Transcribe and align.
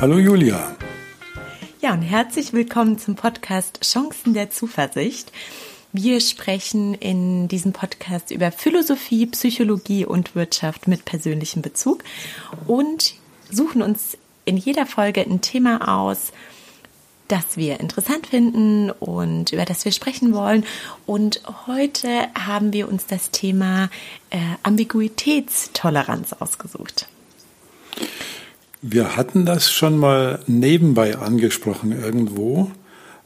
Hallo 0.00 0.16
Julia. 0.16 0.74
Ja, 1.82 1.92
und 1.92 2.00
herzlich 2.00 2.54
willkommen 2.54 2.98
zum 2.98 3.16
Podcast 3.16 3.80
Chancen 3.82 4.32
der 4.32 4.48
Zuversicht. 4.48 5.30
Wir 5.92 6.22
sprechen 6.22 6.94
in 6.94 7.48
diesem 7.48 7.74
Podcast 7.74 8.30
über 8.30 8.50
Philosophie, 8.50 9.26
Psychologie 9.26 10.06
und 10.06 10.34
Wirtschaft 10.34 10.88
mit 10.88 11.04
persönlichem 11.04 11.60
Bezug 11.60 12.02
und 12.66 13.12
suchen 13.50 13.82
uns 13.82 14.16
in 14.46 14.56
jeder 14.56 14.86
Folge 14.86 15.20
ein 15.20 15.42
Thema 15.42 16.06
aus, 16.06 16.32
das 17.28 17.58
wir 17.58 17.78
interessant 17.78 18.26
finden 18.26 18.90
und 18.90 19.52
über 19.52 19.66
das 19.66 19.84
wir 19.84 19.92
sprechen 19.92 20.32
wollen. 20.32 20.64
Und 21.04 21.42
heute 21.66 22.28
haben 22.34 22.72
wir 22.72 22.88
uns 22.88 23.06
das 23.06 23.32
Thema 23.32 23.90
äh, 24.30 24.38
Ambiguitätstoleranz 24.62 26.32
ausgesucht. 26.32 27.06
Wir 28.82 29.16
hatten 29.16 29.44
das 29.44 29.70
schon 29.70 29.98
mal 29.98 30.40
nebenbei 30.46 31.18
angesprochen 31.18 31.92
irgendwo, 31.92 32.70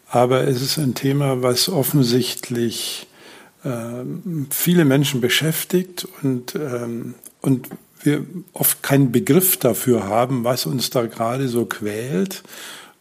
aber 0.08 0.48
es 0.48 0.60
ist 0.62 0.78
ein 0.78 0.94
Thema, 0.94 1.42
was 1.42 1.68
offensichtlich 1.68 3.06
äh, 3.62 3.70
viele 4.50 4.84
Menschen 4.84 5.20
beschäftigt 5.20 6.08
und, 6.22 6.54
ähm, 6.56 7.14
und 7.40 7.68
wir 8.02 8.24
oft 8.52 8.82
keinen 8.82 9.12
Begriff 9.12 9.56
dafür 9.56 10.04
haben, 10.04 10.44
was 10.44 10.66
uns 10.66 10.90
da 10.90 11.06
gerade 11.06 11.48
so 11.48 11.64
quält. 11.64 12.42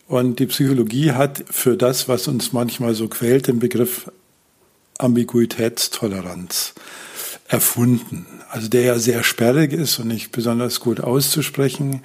Und 0.07 0.39
die 0.39 0.45
Psychologie 0.45 1.11
hat 1.11 1.43
für 1.49 1.75
das, 1.75 2.07
was 2.07 2.27
uns 2.27 2.53
manchmal 2.53 2.93
so 2.93 3.07
quält, 3.07 3.47
den 3.47 3.59
Begriff 3.59 4.11
Ambiguitätstoleranz 4.99 6.73
erfunden. 7.47 8.25
Also 8.49 8.67
der 8.67 8.81
ja 8.81 8.99
sehr 8.99 9.23
sperrig 9.23 9.73
ist 9.73 9.99
und 9.99 10.07
nicht 10.07 10.31
besonders 10.31 10.79
gut 10.79 11.01
auszusprechen. 11.01 12.01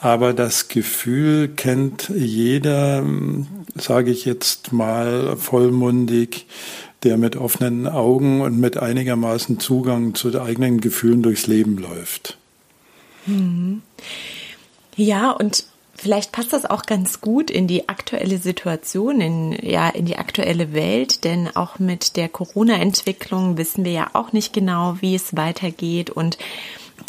Aber 0.00 0.32
das 0.32 0.68
Gefühl 0.68 1.48
kennt 1.48 2.08
jeder, 2.14 3.04
sage 3.74 4.12
ich 4.12 4.24
jetzt 4.24 4.72
mal 4.72 5.36
vollmundig, 5.36 6.46
der 7.02 7.16
mit 7.16 7.36
offenen 7.36 7.86
Augen 7.86 8.40
und 8.40 8.58
mit 8.58 8.76
einigermaßen 8.76 9.60
Zugang 9.60 10.14
zu 10.14 10.40
eigenen 10.40 10.80
Gefühlen 10.80 11.22
durchs 11.22 11.46
Leben 11.46 11.78
läuft. 11.78 12.38
Mhm. 13.26 13.82
Ja, 14.96 15.30
und 15.30 15.64
vielleicht 15.94 16.32
passt 16.32 16.52
das 16.52 16.64
auch 16.64 16.84
ganz 16.84 17.20
gut 17.20 17.50
in 17.50 17.66
die 17.66 17.88
aktuelle 17.88 18.38
Situation, 18.38 19.20
in, 19.20 19.52
ja, 19.62 19.88
in 19.88 20.06
die 20.06 20.16
aktuelle 20.16 20.72
Welt, 20.72 21.24
denn 21.24 21.48
auch 21.54 21.78
mit 21.78 22.16
der 22.16 22.28
Corona-Entwicklung 22.28 23.58
wissen 23.58 23.84
wir 23.84 23.92
ja 23.92 24.10
auch 24.12 24.32
nicht 24.32 24.52
genau, 24.52 24.96
wie 25.00 25.14
es 25.14 25.36
weitergeht 25.36 26.10
und 26.10 26.38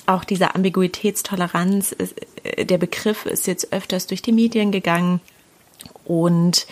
auch 0.05 0.23
diese 0.23 0.55
Ambiguitätstoleranz, 0.55 1.95
äh, 2.43 2.65
der 2.65 2.77
Begriff 2.77 3.25
ist 3.25 3.47
jetzt 3.47 3.73
öfters 3.73 4.07
durch 4.07 4.21
die 4.21 4.31
Medien 4.31 4.71
gegangen. 4.71 5.21
Und 6.05 6.67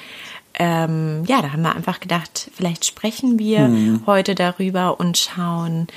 ähm, 0.55 1.23
ja, 1.27 1.41
da 1.41 1.51
haben 1.51 1.61
wir 1.61 1.75
einfach 1.75 1.99
gedacht, 1.99 2.49
vielleicht 2.55 2.85
sprechen 2.85 3.37
wir 3.37 3.67
mhm. 3.67 4.01
heute 4.07 4.33
darüber 4.33 4.99
und 4.99 5.17
schauen, 5.17 5.87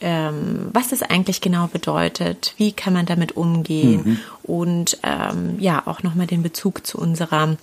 ähm, 0.00 0.70
was 0.72 0.88
das 0.88 1.02
eigentlich 1.02 1.40
genau 1.40 1.68
bedeutet, 1.68 2.54
wie 2.56 2.72
kann 2.72 2.92
man 2.92 3.06
damit 3.06 3.36
umgehen 3.36 4.02
mhm. 4.04 4.18
und 4.42 4.98
ähm, 5.04 5.56
ja, 5.60 5.86
auch 5.86 6.02
nochmal 6.02 6.26
den 6.26 6.42
Bezug 6.42 6.84
zu 6.84 6.98
unserer 6.98 7.56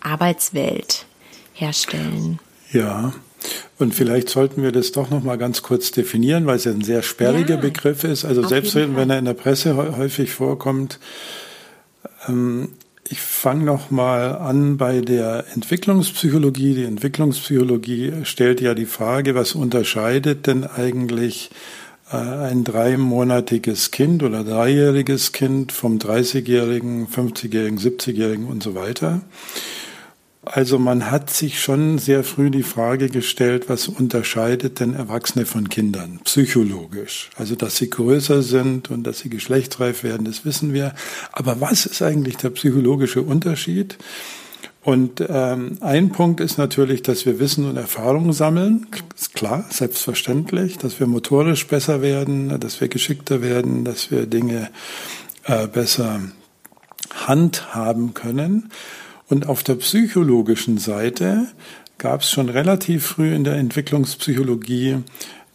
Arbeitswelt 0.00 1.06
herstellen. 1.54 2.38
Ja, 2.72 3.14
und 3.78 3.94
vielleicht 3.94 4.28
sollten 4.28 4.62
wir 4.62 4.72
das 4.72 4.92
doch 4.92 5.10
noch 5.10 5.22
mal 5.22 5.36
ganz 5.36 5.62
kurz 5.62 5.90
definieren, 5.90 6.46
weil 6.46 6.56
es 6.56 6.64
ja 6.64 6.72
ein 6.72 6.82
sehr 6.82 7.02
sperriger 7.02 7.56
ja, 7.56 7.60
Begriff 7.60 8.04
ist. 8.04 8.24
Also 8.24 8.46
selbst 8.46 8.74
wenn 8.74 9.10
er 9.10 9.18
in 9.18 9.24
der 9.24 9.34
Presse 9.34 9.76
häufig 9.96 10.30
vorkommt. 10.30 10.98
Ähm, 12.28 12.68
ich 13.08 13.20
fange 13.20 13.64
noch 13.64 13.90
mal 13.90 14.36
an 14.36 14.78
bei 14.78 15.00
der 15.00 15.44
Entwicklungspsychologie. 15.54 16.74
Die 16.74 16.84
Entwicklungspsychologie 16.84 18.12
stellt 18.24 18.60
ja 18.60 18.74
die 18.74 18.86
Frage, 18.86 19.34
was 19.36 19.54
unterscheidet 19.54 20.48
denn 20.48 20.64
eigentlich 20.64 21.50
äh, 22.10 22.16
ein 22.16 22.64
dreimonatiges 22.64 23.92
Kind 23.92 24.22
oder 24.22 24.42
dreijähriges 24.42 25.32
Kind 25.32 25.70
vom 25.70 25.98
30-jährigen, 25.98 27.06
50-jährigen, 27.06 27.78
70-jährigen 27.78 28.46
und 28.46 28.62
so 28.62 28.74
weiter. 28.74 29.20
Also 30.46 30.78
man 30.78 31.10
hat 31.10 31.28
sich 31.28 31.60
schon 31.60 31.98
sehr 31.98 32.22
früh 32.22 32.50
die 32.50 32.62
Frage 32.62 33.08
gestellt, 33.08 33.68
was 33.68 33.88
unterscheidet 33.88 34.78
denn 34.78 34.94
Erwachsene 34.94 35.44
von 35.44 35.68
Kindern 35.68 36.20
psychologisch? 36.22 37.30
Also 37.36 37.56
dass 37.56 37.76
sie 37.76 37.90
größer 37.90 38.42
sind 38.42 38.88
und 38.88 39.02
dass 39.02 39.18
sie 39.18 39.28
geschlechtsreif 39.28 40.04
werden, 40.04 40.24
das 40.24 40.44
wissen 40.44 40.72
wir. 40.72 40.94
Aber 41.32 41.60
was 41.60 41.84
ist 41.84 42.00
eigentlich 42.00 42.36
der 42.36 42.50
psychologische 42.50 43.22
Unterschied? 43.22 43.98
Und 44.84 45.20
ähm, 45.28 45.78
ein 45.80 46.10
Punkt 46.10 46.38
ist 46.38 46.58
natürlich, 46.58 47.02
dass 47.02 47.26
wir 47.26 47.40
Wissen 47.40 47.68
und 47.68 47.76
Erfahrung 47.76 48.32
sammeln. 48.32 48.86
Ist 49.16 49.34
klar, 49.34 49.64
selbstverständlich, 49.68 50.78
dass 50.78 51.00
wir 51.00 51.08
motorisch 51.08 51.66
besser 51.66 52.02
werden, 52.02 52.60
dass 52.60 52.80
wir 52.80 52.86
geschickter 52.86 53.42
werden, 53.42 53.84
dass 53.84 54.12
wir 54.12 54.26
Dinge 54.26 54.70
äh, 55.42 55.66
besser 55.66 56.20
handhaben 57.26 58.14
können. 58.14 58.70
Und 59.28 59.48
auf 59.48 59.62
der 59.62 59.76
psychologischen 59.76 60.78
Seite 60.78 61.46
gab 61.98 62.22
es 62.22 62.30
schon 62.30 62.48
relativ 62.48 63.04
früh 63.06 63.32
in 63.34 63.44
der 63.44 63.56
Entwicklungspsychologie 63.56 65.02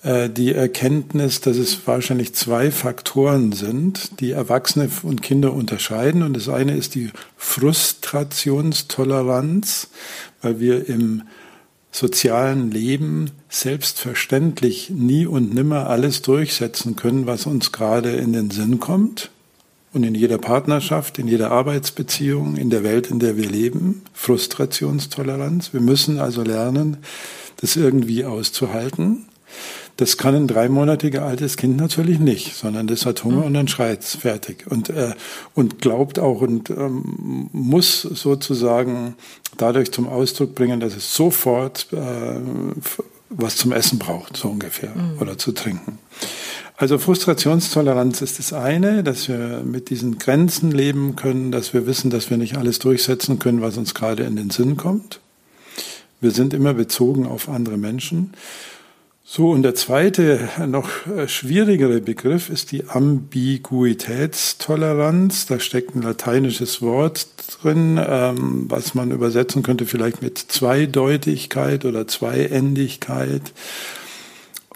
äh, 0.04 0.30
die 0.30 0.54
Erkenntnis, 0.54 1.42
dass 1.42 1.58
es 1.58 1.88
wahrscheinlich 1.88 2.34
zwei 2.34 2.70
Faktoren 2.72 3.54
sind, 3.54 4.20
die 4.20 4.31
Erwachsene 4.31 4.90
und 5.04 5.22
Kinder 5.22 5.54
unterscheiden. 5.54 6.24
Und 6.24 6.36
das 6.36 6.50
eine 6.50 6.76
ist 6.76 6.96
die 6.96 7.12
Frustrationstoleranz, 7.38 9.90
weil 10.42 10.60
wir 10.60 10.90
im 10.90 11.24
sozialen 11.92 12.72
Leben 12.72 13.31
selbstverständlich 13.50 14.90
nie 14.90 15.26
und 15.26 15.54
nimmer 15.54 15.90
alles 15.90 16.22
durchsetzen 16.22 16.96
können, 16.96 17.28
was 17.28 17.46
uns 17.46 17.72
gerade 17.72 18.12
in 18.12 18.34
den 18.34 18.50
Sinn 18.50 18.80
kommt 18.80 19.30
und 19.94 20.03
in 20.03 20.16
jeder 20.16 20.38
Partnerschaft, 20.38 21.19
in 21.19 21.28
jeder 21.28 21.52
Arbeitsbeziehung, 21.52 22.56
in 22.56 22.69
der 22.69 22.84
Welt, 22.84 23.12
in 23.12 23.19
der 23.19 23.35
wir 23.38 23.50
leben. 23.50 24.03
Frustrationstoleranz. 24.13 25.74
Wir 25.74 25.81
müssen 25.81 26.19
also 26.19 26.44
lernen, 26.44 26.97
das 27.57 27.75
irgendwie 27.75 28.25
auszuhalten. 28.25 29.25
Das 29.97 30.18
kann 30.18 30.34
ein 30.34 30.47
dreimonatiger 30.47 31.24
altes 31.24 31.57
Kind 31.57 31.78
natürlich 31.78 32.19
nicht, 32.19 32.56
sondern 32.56 32.88
das 32.88 33.06
hat 33.06 33.24
Hunger 33.24 33.46
und 33.46 33.53
dann 33.53 33.68
schreit's 33.68 34.16
fertig 34.16 34.66
und 34.68 34.90
äh, 34.90 35.13
und 35.53 35.80
glaubt 35.80 36.18
auch 36.18 36.41
und 36.41 36.69
ähm, 36.69 37.50
muss 37.51 38.01
sozusagen 38.01 39.16
dadurch 39.57 39.91
zum 39.91 40.07
Ausdruck 40.07 40.56
bringen, 40.56 40.80
dass 40.80 40.96
es 40.96 41.13
sofort 41.13 41.88
äh, 41.91 42.40
was 43.30 43.57
zum 43.57 43.72
Essen 43.72 44.00
braucht, 44.00 44.38
so 44.38 44.50
ungefähr, 44.50 44.96
mhm. 44.96 45.18
oder 45.19 45.38
zu 45.38 45.51
trinken. 45.51 46.00
Also 46.81 46.97
Frustrationstoleranz 46.97 48.22
ist 48.24 48.40
das 48.40 48.52
eine, 48.53 49.03
dass 49.03 49.30
wir 49.30 49.62
mit 49.64 49.92
diesen 49.92 50.18
Grenzen 50.18 50.72
leben 50.72 51.16
können, 51.16 51.52
dass 51.52 51.75
wir 51.75 51.86
wissen, 51.86 52.09
dass 52.09 52.31
wir 52.31 52.38
nicht 52.38 52.58
alles 52.58 52.80
durchsetzen 52.80 53.38
können, 53.38 53.62
was 53.62 53.78
uns 53.78 53.94
gerade 53.94 54.24
in 54.24 54.36
den 54.36 54.50
Sinn 54.50 54.78
kommt. 54.78 55.19
Wir 56.22 56.31
sind 56.31 56.56
immer 56.56 56.74
bezogen 56.74 57.28
auf 57.28 57.50
andere 57.50 57.78
Menschen. 57.78 58.34
So, 59.24 59.52
und 59.52 59.62
der 59.62 59.75
zweite, 59.75 60.50
noch 60.66 60.90
schwierigere 61.28 62.02
Begriff 62.02 62.50
ist 62.50 62.72
die 62.72 62.90
Ambiguitätstoleranz. 62.90 65.46
Da 65.46 65.59
steckt 65.59 65.96
ein 65.96 66.02
lateinisches 66.02 66.81
Wort 66.81 67.28
drin, 67.62 68.02
ähm, 68.03 68.66
was 68.69 68.96
man 68.96 69.12
übersetzen 69.12 69.62
könnte 69.62 69.86
vielleicht 69.86 70.24
mit 70.24 70.39
Zweideutigkeit 70.39 71.86
oder 71.86 72.07
Zweiendigkeit. 72.07 73.54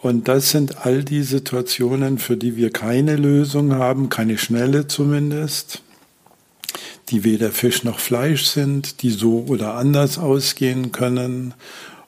Und 0.02 0.28
das 0.28 0.52
sind 0.52 0.86
all 0.86 1.04
die 1.04 1.24
Situationen, 1.24 2.20
für 2.20 2.38
die 2.38 2.56
wir 2.58 2.70
keine 2.70 3.16
Lösung 3.16 3.74
haben, 3.74 4.10
keine 4.10 4.38
schnelle 4.38 4.88
zumindest, 4.88 5.82
die 7.10 7.24
weder 7.24 7.52
Fisch 7.52 7.84
noch 7.84 8.00
Fleisch 8.00 8.46
sind, 8.46 9.02
die 9.02 9.10
so 9.10 9.46
oder 9.48 9.76
anders 9.76 10.18
ausgehen 10.18 10.92
können. 10.92 11.54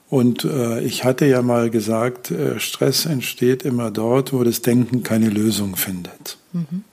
Und 0.08 0.44
äh, 0.44 0.80
ich 0.80 1.04
hatte 1.04 1.26
ja 1.26 1.42
mal 1.42 1.70
gesagt, 1.70 2.30
äh, 2.30 2.58
Stress 2.60 3.04
entsteht 3.04 3.62
immer 3.62 3.90
dort, 3.90 4.32
wo 4.32 4.42
das 4.42 4.62
Denken 4.62 5.02
keine 5.02 5.28
Lösung 5.28 5.76
findet. 5.76 6.38
Mhm. 6.52 6.84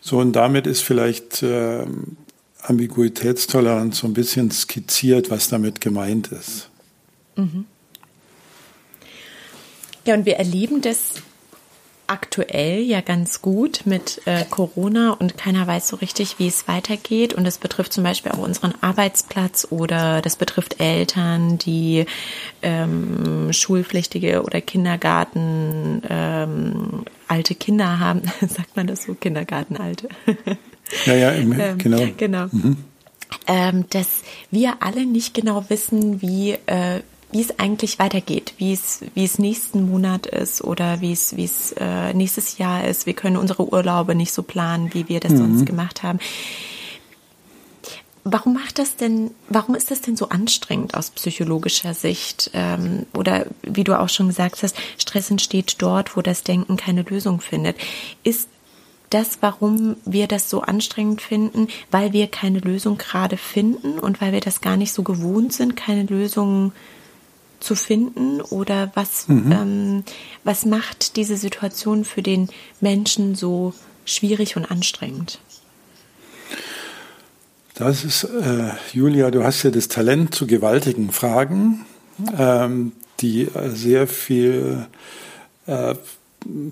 So, 0.00 0.18
und 0.18 0.32
damit 0.32 0.66
ist 0.66 0.82
vielleicht 0.82 1.42
äh, 1.42 1.84
Ambiguitätstoleranz 2.62 3.98
so 3.98 4.06
ein 4.06 4.14
bisschen 4.14 4.50
skizziert, 4.50 5.30
was 5.30 5.48
damit 5.48 5.80
gemeint 5.80 6.28
ist. 6.28 6.70
Mhm. 7.36 7.64
Ja, 10.04 10.14
und 10.14 10.26
wir 10.26 10.36
erleben 10.36 10.80
das 10.80 11.14
aktuell 12.10 12.80
ja 12.80 13.00
ganz 13.02 13.40
gut 13.40 13.82
mit 13.84 14.20
äh, 14.24 14.44
Corona 14.50 15.12
und 15.12 15.38
keiner 15.38 15.66
weiß 15.66 15.86
so 15.86 15.96
richtig, 15.96 16.40
wie 16.40 16.48
es 16.48 16.66
weitergeht. 16.66 17.34
Und 17.34 17.44
das 17.44 17.58
betrifft 17.58 17.92
zum 17.92 18.02
Beispiel 18.02 18.32
auch 18.32 18.38
unseren 18.38 18.74
Arbeitsplatz 18.80 19.68
oder 19.70 20.20
das 20.20 20.34
betrifft 20.34 20.80
Eltern, 20.80 21.56
die 21.58 22.06
ähm, 22.62 23.52
schulpflichtige 23.52 24.42
oder 24.42 24.60
Kindergarten 24.60 26.02
ähm, 26.10 27.04
alte 27.28 27.54
Kinder 27.54 28.00
haben. 28.00 28.22
Sagt 28.40 28.74
man 28.76 28.88
das 28.88 29.04
so? 29.04 29.14
Kindergartenalte. 29.14 30.08
Ja, 31.06 31.14
ja, 31.14 31.30
im, 31.30 31.52
ähm, 31.52 31.78
genau. 31.78 32.04
Genau. 32.16 32.46
Mhm. 32.50 32.76
Ähm, 33.46 33.84
dass 33.90 34.22
wir 34.50 34.78
alle 34.80 35.06
nicht 35.06 35.34
genau 35.34 35.64
wissen, 35.68 36.20
wie, 36.20 36.56
äh, 36.66 37.02
wie 37.32 37.40
es 37.40 37.58
eigentlich 37.58 37.98
weitergeht, 37.98 38.54
wie 38.58 38.72
es, 38.72 39.00
wie 39.14 39.24
es 39.24 39.38
nächsten 39.38 39.88
Monat 39.88 40.26
ist 40.26 40.62
oder 40.62 41.00
wie 41.00 41.12
es, 41.12 41.36
wie 41.36 41.44
es 41.44 41.72
äh, 41.78 42.12
nächstes 42.12 42.58
Jahr 42.58 42.84
ist. 42.84 43.06
Wir 43.06 43.14
können 43.14 43.36
unsere 43.36 43.72
Urlaube 43.72 44.14
nicht 44.14 44.32
so 44.32 44.42
planen, 44.42 44.92
wie 44.94 45.08
wir 45.08 45.20
das 45.20 45.32
mhm. 45.32 45.38
sonst 45.38 45.66
gemacht 45.66 46.02
haben. 46.02 46.18
Warum 48.24 48.52
macht 48.52 48.78
das 48.78 48.96
denn, 48.96 49.30
warum 49.48 49.74
ist 49.74 49.90
das 49.90 50.02
denn 50.02 50.16
so 50.16 50.28
anstrengend 50.28 50.94
aus 50.94 51.10
psychologischer 51.10 51.94
Sicht? 51.94 52.50
Ähm, 52.52 53.06
oder 53.14 53.46
wie 53.62 53.84
du 53.84 53.98
auch 53.98 54.10
schon 54.10 54.26
gesagt 54.26 54.62
hast, 54.62 54.76
Stress 54.98 55.30
entsteht 55.30 55.76
dort, 55.78 56.16
wo 56.16 56.22
das 56.22 56.42
Denken 56.42 56.76
keine 56.76 57.02
Lösung 57.02 57.40
findet. 57.40 57.76
Ist 58.22 58.48
das, 59.08 59.38
warum 59.40 59.96
wir 60.04 60.28
das 60.28 60.50
so 60.50 60.60
anstrengend 60.60 61.22
finden, 61.22 61.68
weil 61.90 62.12
wir 62.12 62.28
keine 62.28 62.58
Lösung 62.58 62.98
gerade 62.98 63.36
finden 63.36 63.98
und 63.98 64.20
weil 64.20 64.32
wir 64.32 64.40
das 64.40 64.60
gar 64.60 64.76
nicht 64.76 64.92
so 64.92 65.02
gewohnt 65.02 65.52
sind, 65.52 65.76
keine 65.76 66.04
Lösung 66.04 66.72
zu 67.60 67.74
finden? 67.74 68.40
Oder 68.40 68.90
was, 68.94 69.28
mhm. 69.28 69.52
ähm, 69.52 70.04
was 70.44 70.66
macht 70.66 71.16
diese 71.16 71.36
Situation 71.36 72.04
für 72.04 72.22
den 72.22 72.48
Menschen 72.80 73.34
so 73.34 73.74
schwierig 74.04 74.56
und 74.56 74.70
anstrengend? 74.70 75.38
Das 77.74 78.04
ist, 78.04 78.24
äh, 78.24 78.70
Julia, 78.92 79.30
du 79.30 79.42
hast 79.42 79.62
ja 79.62 79.70
das 79.70 79.88
Talent 79.88 80.34
zu 80.34 80.46
gewaltigen 80.46 81.10
Fragen, 81.12 81.86
ähm, 82.38 82.92
die 83.20 83.44
äh, 83.44 83.70
sehr 83.70 84.06
viel 84.06 84.86
äh, 85.66 85.94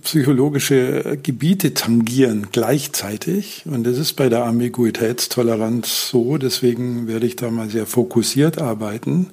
psychologische 0.03 1.19
Gebiete 1.23 1.75
tangieren 1.75 2.49
gleichzeitig. 2.53 3.65
Und 3.67 3.85
das 3.85 3.99
ist 3.99 4.15
bei 4.15 4.29
der 4.29 4.45
Ambiguitätstoleranz 4.45 6.11
so, 6.11 6.39
deswegen 6.39 7.07
werde 7.07 7.27
ich 7.27 7.37
da 7.37 7.51
mal 7.51 7.69
sehr 7.69 7.87
fokussiert 7.87 8.59
arbeiten. 8.59 9.31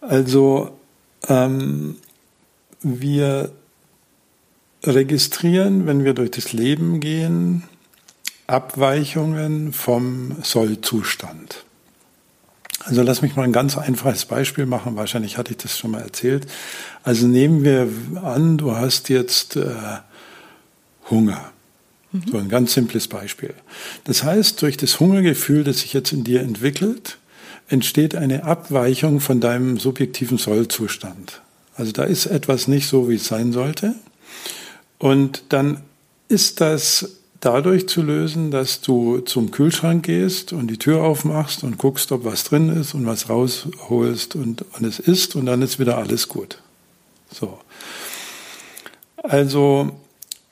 Also 0.00 0.78
ähm, 1.28 1.96
wir 2.82 3.52
registrieren, 4.84 5.86
wenn 5.86 6.04
wir 6.04 6.14
durch 6.14 6.30
das 6.30 6.52
Leben 6.52 7.00
gehen, 7.00 7.64
Abweichungen 8.46 9.72
vom 9.72 10.36
Sollzustand. 10.42 11.64
Also 12.84 13.02
lass 13.02 13.20
mich 13.20 13.36
mal 13.36 13.42
ein 13.42 13.52
ganz 13.52 13.76
einfaches 13.76 14.24
Beispiel 14.24 14.64
machen. 14.64 14.96
Wahrscheinlich 14.96 15.36
hatte 15.36 15.50
ich 15.50 15.58
das 15.58 15.76
schon 15.76 15.90
mal 15.90 16.00
erzählt. 16.00 16.46
Also 17.02 17.26
nehmen 17.26 17.64
wir 17.64 17.88
an, 18.22 18.56
du 18.56 18.74
hast 18.76 19.10
jetzt 19.10 19.56
äh, 19.56 19.74
Hunger. 21.10 21.52
Mhm. 22.12 22.22
So 22.30 22.38
ein 22.38 22.48
ganz 22.48 22.72
simples 22.72 23.08
Beispiel. 23.08 23.52
Das 24.04 24.22
heißt, 24.22 24.62
durch 24.62 24.76
das 24.76 25.00
Hungergefühl, 25.00 25.64
das 25.64 25.80
sich 25.80 25.92
jetzt 25.92 26.12
in 26.12 26.24
dir 26.24 26.40
entwickelt, 26.40 27.18
entsteht 27.68 28.14
eine 28.14 28.44
Abweichung 28.44 29.20
von 29.20 29.40
deinem 29.40 29.78
subjektiven 29.78 30.38
Sollzustand. 30.38 31.42
Also 31.76 31.92
da 31.92 32.04
ist 32.04 32.26
etwas 32.26 32.66
nicht 32.66 32.88
so, 32.88 33.08
wie 33.08 33.16
es 33.16 33.26
sein 33.26 33.52
sollte. 33.52 33.94
Und 34.98 35.44
dann 35.50 35.82
ist 36.28 36.60
das 36.60 37.18
dadurch 37.40 37.88
zu 37.88 38.02
lösen, 38.02 38.50
dass 38.50 38.80
du 38.80 39.20
zum 39.20 39.50
Kühlschrank 39.50 40.04
gehst 40.04 40.52
und 40.52 40.68
die 40.68 40.78
Tür 40.78 41.02
aufmachst 41.02 41.62
und 41.62 41.78
guckst, 41.78 42.10
ob 42.10 42.24
was 42.24 42.44
drin 42.44 42.68
ist 42.68 42.94
und 42.94 43.06
was 43.06 43.28
rausholst 43.28 44.34
und, 44.34 44.64
und 44.72 44.84
es 44.84 44.98
ist 44.98 45.36
und 45.36 45.46
dann 45.46 45.62
ist 45.62 45.78
wieder 45.78 45.98
alles 45.98 46.28
gut. 46.28 46.60
So. 47.30 47.58
Also 49.22 49.92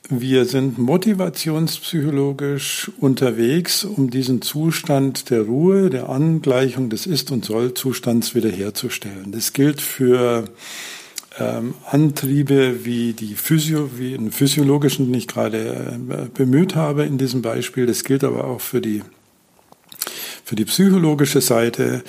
wir 0.08 0.44
sind 0.44 0.78
motivationspsychologisch 0.78 2.92
unterwegs, 3.00 3.84
um 3.84 4.08
diesen 4.08 4.40
Zustand 4.40 5.30
der 5.30 5.42
Ruhe, 5.42 5.90
der 5.90 6.08
Angleichung 6.08 6.90
des 6.90 7.06
Ist- 7.06 7.32
und 7.32 7.44
Soll-Zustands 7.44 8.36
wiederherzustellen. 8.36 9.32
Das 9.32 9.52
gilt 9.52 9.80
für 9.80 10.44
ähm, 11.38 11.74
Antriebe 11.90 12.84
wie 12.84 13.14
die 13.14 13.34
Physio, 13.34 13.98
wie 13.98 14.14
einen 14.14 14.30
physiologischen, 14.30 15.06
den 15.06 15.14
ich 15.14 15.26
gerade 15.26 15.98
äh, 16.08 16.28
bemüht 16.32 16.76
habe 16.76 17.04
in 17.04 17.18
diesem 17.18 17.42
Beispiel. 17.42 17.86
Das 17.86 18.04
gilt 18.04 18.22
aber 18.22 18.44
auch 18.44 18.60
für 18.60 18.80
die, 18.80 19.02
für 20.44 20.54
die 20.54 20.66
psychologische 20.66 21.40
Seite. 21.40 22.04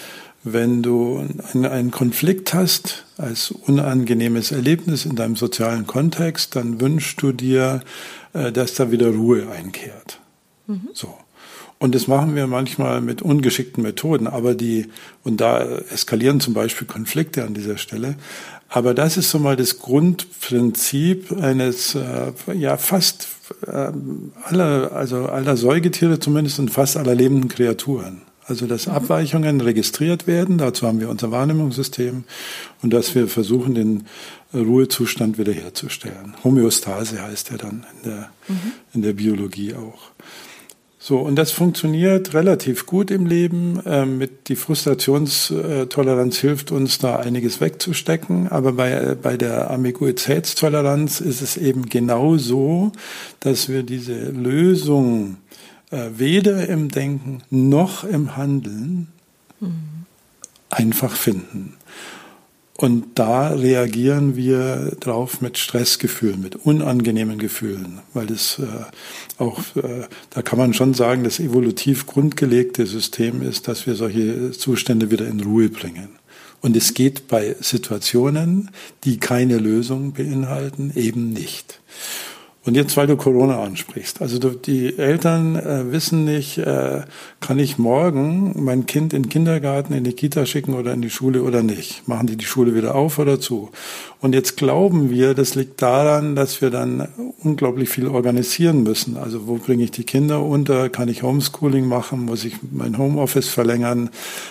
Wenn 0.53 0.83
du 0.83 1.25
einen, 1.53 1.91
Konflikt 1.91 2.53
hast 2.53 3.05
als 3.17 3.51
unangenehmes 3.51 4.51
Erlebnis 4.51 5.05
in 5.05 5.15
deinem 5.15 5.35
sozialen 5.35 5.87
Kontext, 5.87 6.55
dann 6.55 6.79
wünschst 6.79 7.21
du 7.21 7.31
dir, 7.31 7.81
äh, 8.33 8.51
dass 8.51 8.75
da 8.75 8.91
wieder 8.91 9.09
Ruhe 9.09 9.49
einkehrt. 9.49 10.19
Mhm. 10.67 10.89
So. 10.93 11.15
Und 11.79 11.93
das 11.93 12.07
machen 12.07 12.35
wir 12.35 12.47
manchmal 12.47 13.01
mit 13.01 13.21
ungeschickten 13.21 13.83
Methoden, 13.83 14.25
aber 14.25 14.55
die, 14.55 14.87
und 15.23 15.39
da 15.41 15.63
eskalieren 15.91 16.39
zum 16.39 16.53
Beispiel 16.55 16.87
Konflikte 16.87 17.43
an 17.43 17.53
dieser 17.53 17.77
Stelle. 17.77 18.15
Aber 18.69 18.93
das 18.93 19.15
ist 19.15 19.29
so 19.29 19.39
mal 19.39 19.55
das 19.55 19.79
Grundprinzip 19.79 21.31
eines, 21.39 21.95
äh, 21.95 22.31
ja, 22.53 22.77
fast 22.77 23.27
äh, 23.65 23.91
aller, 24.43 24.91
also 24.91 25.27
aller 25.27 25.55
Säugetiere 25.55 26.19
zumindest 26.19 26.59
und 26.59 26.69
fast 26.69 26.97
aller 26.97 27.15
lebenden 27.15 27.49
Kreaturen. 27.49 28.23
Also, 28.47 28.65
dass. 28.65 28.87
Abweichungen 28.87 29.59
registriert 29.59 30.25
werden, 30.25 30.57
dazu 30.57 30.87
haben 30.87 31.01
wir 31.01 31.09
unser 31.09 31.31
Wahrnehmungssystem 31.31 32.23
und 32.81 32.93
dass 32.93 33.13
wir 33.13 33.27
versuchen, 33.27 33.75
den 33.75 34.05
Ruhezustand 34.53 35.37
wiederherzustellen. 35.37 36.35
Homöostase 36.43 37.21
heißt 37.21 37.51
er 37.51 37.57
dann 37.57 37.85
in 37.97 38.09
der, 38.09 38.29
mhm. 38.47 38.71
in 38.93 39.01
der 39.01 39.13
Biologie 39.13 39.73
auch. 39.73 40.11
So, 40.99 41.19
und 41.19 41.35
das 41.35 41.51
funktioniert 41.51 42.33
relativ 42.33 42.85
gut 42.85 43.11
im 43.11 43.27
Leben. 43.27 43.81
Ähm, 43.85 44.17
mit 44.17 44.49
die 44.49 44.57
Frustrationstoleranz 44.57 46.37
hilft 46.37 46.71
uns, 46.71 46.97
da 46.97 47.15
einiges 47.17 47.61
wegzustecken. 47.61 48.49
Aber 48.49 48.73
bei, 48.73 49.15
bei 49.15 49.37
der 49.37 49.71
Ambiguitätstoleranz 49.71 51.21
ist 51.21 51.41
es 51.41 51.55
eben 51.55 51.85
genau 51.87 52.37
so, 52.37 52.91
dass 53.39 53.69
wir 53.69 53.83
diese 53.83 54.31
Lösung 54.31 55.37
äh, 55.91 56.09
weder 56.15 56.67
im 56.67 56.89
Denken 56.89 57.43
noch 57.49 58.03
im 58.03 58.35
Handeln 58.35 59.07
mhm. 59.59 60.05
einfach 60.69 61.15
finden. 61.15 61.73
Und 62.77 63.05
da 63.15 63.49
reagieren 63.49 64.35
wir 64.35 64.95
drauf 64.99 65.41
mit 65.41 65.57
Stressgefühlen, 65.57 66.39
mit 66.39 66.55
unangenehmen 66.55 67.39
Gefühlen, 67.39 68.01
weil 68.13 68.27
das 68.27 68.59
äh, 68.59 69.41
auch, 69.41 69.59
äh, 69.75 70.05
da 70.29 70.43
kann 70.43 70.59
man 70.59 70.75
schon 70.75 70.93
sagen, 70.93 71.23
das 71.23 71.39
evolutiv 71.39 72.05
grundgelegte 72.05 72.85
System 72.85 73.41
ist, 73.41 73.67
dass 73.67 73.87
wir 73.87 73.95
solche 73.95 74.51
Zustände 74.51 75.09
wieder 75.09 75.27
in 75.27 75.39
Ruhe 75.39 75.69
bringen. 75.69 76.09
Und 76.61 76.75
es 76.77 76.93
geht 76.93 77.27
bei 77.27 77.55
Situationen, 77.59 78.69
die 79.03 79.17
keine 79.17 79.57
Lösung 79.57 80.13
beinhalten, 80.13 80.91
eben 80.95 81.33
nicht. 81.33 81.79
Und 82.67 82.75
jetzt, 82.75 82.97
weil 82.97 83.07
du 83.07 83.15
Corona 83.15 83.63
ansprichst. 83.63 84.21
Also 84.21 84.39
die 84.39 84.97
Eltern 84.97 85.55
äh, 85.55 85.89
wissen 85.89 86.25
nicht, 86.25 86.57
äh, 86.57 87.03
kann 87.39 87.59
ich 87.59 87.77
morgen 87.77 88.61
mein 88.61 88.85
Kind 88.85 89.13
in 89.13 89.23
den 89.23 89.29
Kindergarten, 89.29 89.93
in 89.93 90.03
die 90.03 90.11
Kita 90.11 90.45
schicken 90.45 90.73
oder 90.73 90.91
in 90.91 91.01
die 91.01 91.09
Schule 91.09 91.43
oder 91.43 91.63
nicht? 91.63 92.05
Machen 92.09 92.27
die 92.27 92.35
die 92.35 92.43
Schule 92.43 92.75
wieder 92.75 92.93
auf 92.93 93.19
oder 93.19 93.39
zu? 93.39 93.69
Und 94.19 94.33
jetzt 94.33 94.57
glauben 94.57 95.11
wir, 95.11 95.35
das 95.35 95.53
liegt 95.53 95.79
daran, 95.81 96.35
dass 96.35 96.59
wir 96.61 96.71
dann 96.71 97.07
unglaublich 97.43 97.89
viel 97.89 98.07
organisieren 98.07 98.81
müssen. 98.81 99.15
Also 99.15 99.47
wo 99.47 99.57
bringe 99.57 99.83
ich 99.83 99.91
die 99.91 100.05
Kinder 100.05 100.43
unter? 100.43 100.89
Kann 100.89 101.07
ich 101.07 101.21
Homeschooling 101.21 101.85
machen? 101.85 102.25
Muss 102.25 102.43
ich 102.43 102.55
mein 102.71 102.97
Homeoffice 102.97 103.47
verlängern? 103.47 104.09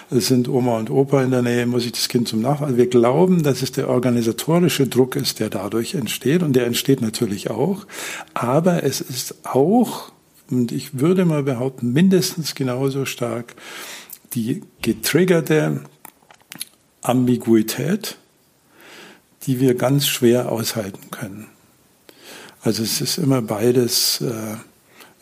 Sind 0.08 0.48
Oma 0.48 0.78
und 0.78 0.90
Opa 0.90 1.22
in 1.24 1.32
der 1.32 1.42
Nähe? 1.42 1.66
Muss 1.66 1.84
ich 1.84 1.92
das 1.92 2.08
Kind 2.08 2.28
zum 2.28 2.42
Nach? 2.42 2.60
Also 2.60 2.76
wir 2.76 2.86
glauben, 2.86 3.42
dass 3.42 3.62
es 3.62 3.72
der 3.72 3.88
organisatorische 3.88 4.86
Druck 4.86 5.16
ist, 5.16 5.40
der 5.40 5.50
dadurch 5.50 5.94
entsteht. 5.94 6.44
Und 6.44 6.54
der 6.54 6.66
entsteht 6.66 7.00
natürlich 7.00 7.50
auch. 7.50 7.86
Aber 8.34 8.84
es 8.84 9.00
ist 9.00 9.34
auch, 9.44 10.12
und 10.48 10.70
ich 10.70 11.00
würde 11.00 11.24
mal 11.24 11.42
behaupten, 11.42 11.92
mindestens 11.92 12.54
genauso 12.54 13.04
stark 13.04 13.56
die 14.34 14.62
getriggerte 14.80 15.80
Ambiguität, 17.02 18.18
die 19.46 19.60
wir 19.60 19.74
ganz 19.74 20.06
schwer 20.06 20.50
aushalten 20.50 21.10
können. 21.10 21.46
Also 22.62 22.82
es 22.82 23.00
ist 23.00 23.18
immer 23.18 23.42
beides, 23.42 24.20
äh, 24.20 24.56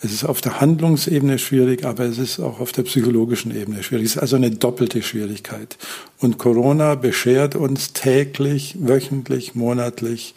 es 0.00 0.12
ist 0.12 0.24
auf 0.24 0.40
der 0.40 0.60
Handlungsebene 0.60 1.38
schwierig, 1.38 1.84
aber 1.84 2.04
es 2.04 2.18
ist 2.18 2.40
auch 2.40 2.60
auf 2.60 2.72
der 2.72 2.82
psychologischen 2.84 3.54
Ebene 3.54 3.82
schwierig. 3.82 4.06
Es 4.06 4.16
ist 4.16 4.22
also 4.22 4.36
eine 4.36 4.50
doppelte 4.50 5.02
Schwierigkeit. 5.02 5.76
Und 6.18 6.38
Corona 6.38 6.94
beschert 6.94 7.54
uns 7.54 7.92
täglich, 7.92 8.76
wöchentlich, 8.78 9.54
monatlich 9.54 10.34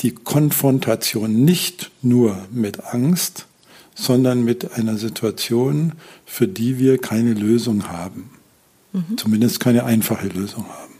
die 0.00 0.12
Konfrontation 0.12 1.44
nicht 1.44 1.90
nur 2.02 2.46
mit 2.52 2.84
Angst, 2.84 3.46
sondern 3.94 4.44
mit 4.44 4.72
einer 4.72 4.98
Situation, 4.98 5.92
für 6.26 6.48
die 6.48 6.78
wir 6.78 6.98
keine 6.98 7.32
Lösung 7.34 7.88
haben. 7.88 8.30
Mhm. 8.92 9.16
Zumindest 9.16 9.60
keine 9.60 9.84
einfache 9.84 10.28
Lösung 10.28 10.66
haben. 10.68 10.94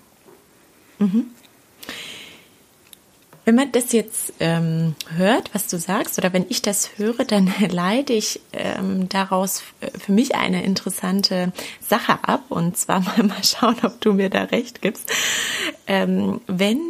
Mhm. 0.98 1.24
Wenn 3.44 3.56
man 3.56 3.72
das 3.72 3.92
jetzt 3.92 4.32
ähm, 4.40 4.94
hört, 5.16 5.54
was 5.54 5.66
du 5.66 5.78
sagst, 5.78 6.18
oder 6.18 6.32
wenn 6.32 6.46
ich 6.48 6.62
das 6.62 6.90
höre, 6.96 7.24
dann 7.24 7.52
leite 7.68 8.12
ich 8.12 8.40
ähm, 8.52 9.08
daraus 9.08 9.62
für 9.98 10.12
mich 10.12 10.34
eine 10.34 10.64
interessante 10.64 11.52
Sache 11.80 12.18
ab. 12.22 12.44
Und 12.48 12.76
zwar 12.76 13.00
mal, 13.00 13.22
mal 13.22 13.44
schauen, 13.44 13.76
ob 13.82 14.00
du 14.00 14.12
mir 14.14 14.30
da 14.30 14.44
recht 14.44 14.82
gibst. 14.82 15.10
Ähm, 15.86 16.40
wenn 16.46 16.80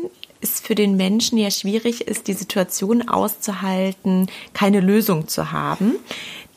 es 0.40 0.60
für 0.60 0.74
den 0.74 0.96
Menschen 0.96 1.38
ja 1.38 1.50
schwierig 1.50 2.02
ist, 2.02 2.28
die 2.28 2.34
Situation 2.34 3.08
auszuhalten, 3.08 4.28
keine 4.52 4.80
Lösung 4.80 5.26
zu 5.26 5.52
haben, 5.52 5.96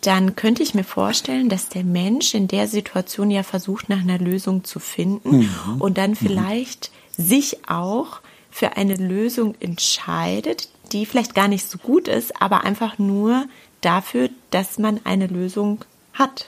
dann 0.01 0.35
könnte 0.35 0.61
ich 0.61 0.75
mir 0.75 0.83
vorstellen, 0.83 1.49
dass 1.49 1.69
der 1.69 1.83
Mensch 1.83 2.33
in 2.33 2.47
der 2.47 2.67
Situation 2.67 3.31
ja 3.31 3.43
versucht, 3.43 3.89
nach 3.89 3.99
einer 4.01 4.19
Lösung 4.19 4.63
zu 4.63 4.79
finden 4.79 5.39
mhm. 5.39 5.81
und 5.81 5.97
dann 5.97 6.11
mhm. 6.11 6.15
vielleicht 6.15 6.91
mhm. 7.17 7.23
sich 7.23 7.69
auch 7.69 8.19
für 8.57 8.75
eine 8.75 8.95
Lösung 8.95 9.53
entscheidet, 9.59 10.67
die 10.91 11.05
vielleicht 11.05 11.35
gar 11.35 11.47
nicht 11.47 11.69
so 11.69 11.77
gut 11.77 12.07
ist, 12.07 12.41
aber 12.41 12.63
einfach 12.63 12.97
nur 12.97 13.45
dafür, 13.81 14.31
dass 14.49 14.79
man 14.79 14.99
eine 15.03 15.27
Lösung 15.27 15.85
hat. 16.13 16.47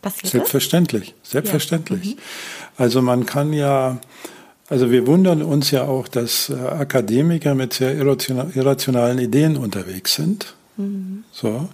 Passiert 0.00 0.32
selbstverständlich, 0.32 1.14
das? 1.22 1.30
selbstverständlich. 1.30 2.04
Ja. 2.04 2.10
Mhm. 2.14 2.18
Also 2.76 3.02
man 3.02 3.24
kann 3.24 3.52
ja, 3.52 4.00
also 4.68 4.90
wir 4.90 5.06
wundern 5.06 5.42
uns 5.42 5.70
ja 5.70 5.84
auch, 5.84 6.08
dass 6.08 6.50
äh, 6.50 6.54
Akademiker 6.54 7.54
mit 7.54 7.74
sehr 7.74 7.94
irrationalen 7.94 9.20
Ideen 9.20 9.56
unterwegs 9.56 10.16
sind. 10.16 10.56
Mhm. 10.76 11.22
So. 11.30 11.68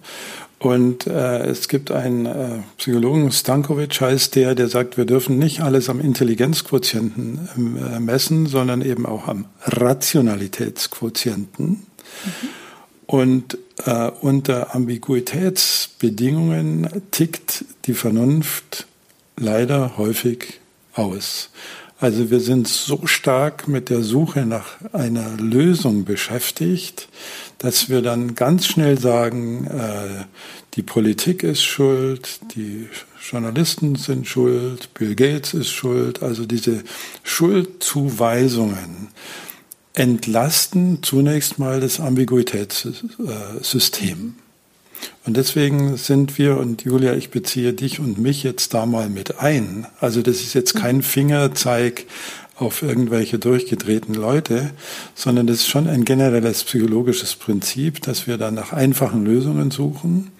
Und 0.58 1.06
äh, 1.06 1.46
es 1.46 1.68
gibt 1.68 1.92
einen 1.92 2.26
äh, 2.26 2.58
Psychologen, 2.78 3.30
Stankovic 3.30 4.00
heißt 4.00 4.34
der, 4.34 4.56
der 4.56 4.66
sagt, 4.68 4.96
wir 4.96 5.04
dürfen 5.04 5.38
nicht 5.38 5.60
alles 5.60 5.88
am 5.88 6.00
Intelligenzquotienten 6.00 7.48
äh, 7.56 8.00
messen, 8.00 8.46
sondern 8.46 8.82
eben 8.82 9.06
auch 9.06 9.28
am 9.28 9.44
Rationalitätsquotienten. 9.62 11.68
Mhm. 11.68 11.86
Und 13.06 13.56
äh, 13.86 14.10
unter 14.20 14.74
Ambiguitätsbedingungen 14.74 16.88
tickt 17.10 17.64
die 17.86 17.94
Vernunft 17.94 18.86
leider 19.36 19.96
häufig 19.96 20.60
aus. 20.92 21.48
Also 22.00 22.30
wir 22.30 22.38
sind 22.38 22.68
so 22.68 23.08
stark 23.08 23.66
mit 23.66 23.90
der 23.90 24.02
Suche 24.02 24.46
nach 24.46 24.76
einer 24.92 25.30
Lösung 25.36 26.04
beschäftigt, 26.04 27.08
dass 27.58 27.88
wir 27.88 28.02
dann 28.02 28.36
ganz 28.36 28.66
schnell 28.66 29.00
sagen, 29.00 29.66
äh, 29.66 30.26
die 30.74 30.84
Politik 30.84 31.42
ist 31.42 31.64
schuld, 31.64 32.38
die 32.54 32.88
Journalisten 33.28 33.96
sind 33.96 34.28
schuld, 34.28 34.94
Bill 34.94 35.16
Gates 35.16 35.54
ist 35.54 35.70
schuld. 35.70 36.22
Also 36.22 36.46
diese 36.46 36.84
Schuldzuweisungen 37.24 39.08
entlasten 39.94 41.02
zunächst 41.02 41.58
mal 41.58 41.80
das 41.80 41.98
Ambiguitätssystem. 41.98 44.36
Und 45.26 45.36
deswegen 45.36 45.96
sind 45.96 46.38
wir, 46.38 46.56
und 46.56 46.84
Julia, 46.84 47.14
ich 47.14 47.30
beziehe 47.30 47.72
dich 47.72 48.00
und 48.00 48.18
mich 48.18 48.42
jetzt 48.42 48.74
da 48.74 48.86
mal 48.86 49.10
mit 49.10 49.40
ein. 49.40 49.86
Also 50.00 50.22
das 50.22 50.36
ist 50.36 50.54
jetzt 50.54 50.74
kein 50.74 51.02
Fingerzeig 51.02 52.06
auf 52.56 52.82
irgendwelche 52.82 53.38
durchgedrehten 53.38 54.14
Leute, 54.14 54.70
sondern 55.14 55.46
das 55.46 55.58
ist 55.58 55.68
schon 55.68 55.86
ein 55.86 56.04
generelles 56.04 56.64
psychologisches 56.64 57.36
Prinzip, 57.36 58.02
dass 58.02 58.26
wir 58.26 58.36
dann 58.36 58.54
nach 58.54 58.72
einfachen 58.72 59.24
Lösungen 59.24 59.70
suchen. 59.70 60.32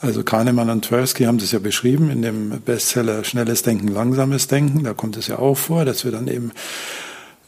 Also 0.00 0.24
Kahnemann 0.24 0.68
und 0.68 0.84
Tversky 0.84 1.24
haben 1.24 1.38
das 1.38 1.52
ja 1.52 1.60
beschrieben 1.60 2.10
in 2.10 2.22
dem 2.22 2.60
Bestseller 2.60 3.22
Schnelles 3.22 3.62
Denken, 3.62 3.88
Langsames 3.88 4.48
Denken. 4.48 4.82
Da 4.82 4.94
kommt 4.94 5.16
es 5.16 5.28
ja 5.28 5.38
auch 5.38 5.56
vor, 5.56 5.84
dass 5.84 6.04
wir 6.04 6.10
dann 6.10 6.26
eben 6.26 6.50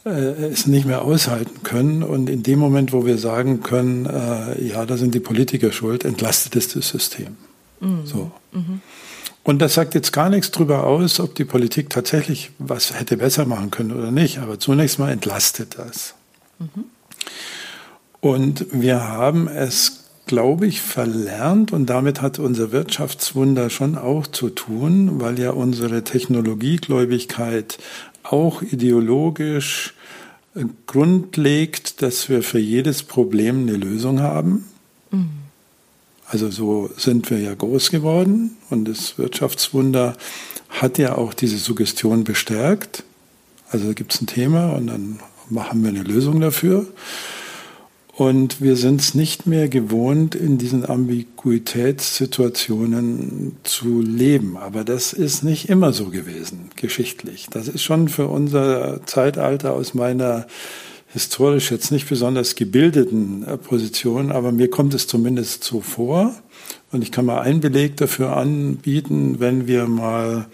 äh, 0.05 0.09
es 0.09 0.67
nicht 0.67 0.85
mehr 0.85 1.01
aushalten 1.01 1.63
können. 1.63 2.03
Und 2.03 2.29
in 2.29 2.43
dem 2.43 2.59
Moment, 2.59 2.93
wo 2.93 3.05
wir 3.05 3.17
sagen 3.17 3.61
können, 3.61 4.05
äh, 4.05 4.63
ja, 4.63 4.85
da 4.85 4.97
sind 4.97 5.15
die 5.15 5.19
Politiker 5.19 5.71
schuld, 5.71 6.05
entlastet 6.05 6.55
es 6.55 6.69
das 6.69 6.87
System. 6.89 7.37
Mhm. 7.79 8.05
So. 8.05 8.31
Mhm. 8.51 8.81
Und 9.43 9.61
das 9.61 9.75
sagt 9.75 9.93
jetzt 9.93 10.11
gar 10.11 10.29
nichts 10.29 10.51
darüber 10.51 10.85
aus, 10.85 11.19
ob 11.19 11.35
die 11.35 11.45
Politik 11.45 11.89
tatsächlich 11.89 12.51
was 12.57 12.99
hätte 12.99 13.17
besser 13.17 13.45
machen 13.45 13.71
können 13.71 13.91
oder 13.91 14.11
nicht. 14.11 14.39
Aber 14.39 14.59
zunächst 14.59 14.99
mal 14.99 15.11
entlastet 15.11 15.77
das. 15.77 16.15
Mhm. 16.59 16.85
Und 18.21 18.65
wir 18.71 19.07
haben 19.07 19.47
es, 19.47 20.05
glaube 20.25 20.65
ich, 20.65 20.81
verlernt 20.81 21.71
und 21.71 21.87
damit 21.87 22.23
hat 22.23 22.39
unser 22.39 22.71
Wirtschaftswunder 22.71 23.69
schon 23.69 23.97
auch 23.97 24.25
zu 24.25 24.49
tun, 24.49 25.21
weil 25.21 25.37
ja 25.39 25.51
unsere 25.51 26.03
Technologiegläubigkeit 26.03 27.77
auch 28.31 28.61
ideologisch 28.61 29.93
grundlegt, 30.87 32.01
dass 32.01 32.29
wir 32.29 32.41
für 32.41 32.59
jedes 32.59 33.03
Problem 33.03 33.63
eine 33.63 33.77
Lösung 33.77 34.21
haben. 34.21 34.65
Mhm. 35.11 35.29
Also 36.27 36.49
so 36.49 36.89
sind 36.97 37.29
wir 37.29 37.39
ja 37.39 37.53
groß 37.53 37.91
geworden 37.91 38.57
und 38.69 38.85
das 38.85 39.17
Wirtschaftswunder 39.17 40.17
hat 40.69 40.97
ja 40.97 41.17
auch 41.17 41.33
diese 41.33 41.57
Suggestion 41.57 42.23
bestärkt. 42.23 43.03
Also 43.69 43.87
da 43.87 43.93
gibt 43.93 44.13
es 44.13 44.21
ein 44.21 44.27
Thema 44.27 44.73
und 44.73 44.87
dann 44.87 45.19
machen 45.49 45.83
wir 45.83 45.89
eine 45.89 46.03
Lösung 46.03 46.39
dafür. 46.39 46.87
Und 48.17 48.61
wir 48.61 48.77
sind 48.77 49.01
es 49.01 49.13
nicht 49.13 49.45
mehr 49.45 49.67
gewohnt, 49.67 50.35
in 50.35 50.57
diesen 50.57 50.85
Ambiguitätssituationen 50.85 53.57
zu 53.63 54.01
leben. 54.01 54.55
Aber 54.55 54.85
das 54.85 55.11
ist 55.11 55.43
nicht 55.43 55.67
immer 55.67 55.91
so 55.91 56.05
gewesen, 56.05 56.69
geschichtlich. 56.77 57.47
Das 57.49 57.67
ist 57.67 57.83
schon 57.83 58.07
für 58.07 58.27
unser 58.27 59.05
Zeitalter 59.05 59.73
aus 59.73 59.93
meiner 59.93 60.47
historisch 61.09 61.71
jetzt 61.71 61.91
nicht 61.91 62.07
besonders 62.07 62.55
gebildeten 62.55 63.45
äh, 63.45 63.57
Position, 63.57 64.31
aber 64.31 64.53
mir 64.53 64.69
kommt 64.69 64.93
es 64.93 65.07
zumindest 65.07 65.65
so 65.65 65.81
vor. 65.81 66.33
Und 66.93 67.01
ich 67.01 67.11
kann 67.11 67.25
mal 67.25 67.41
einen 67.41 67.59
Beleg 67.59 67.97
dafür 67.97 68.37
anbieten, 68.37 69.39
wenn 69.39 69.67
wir 69.67 69.87
mal 69.87 70.45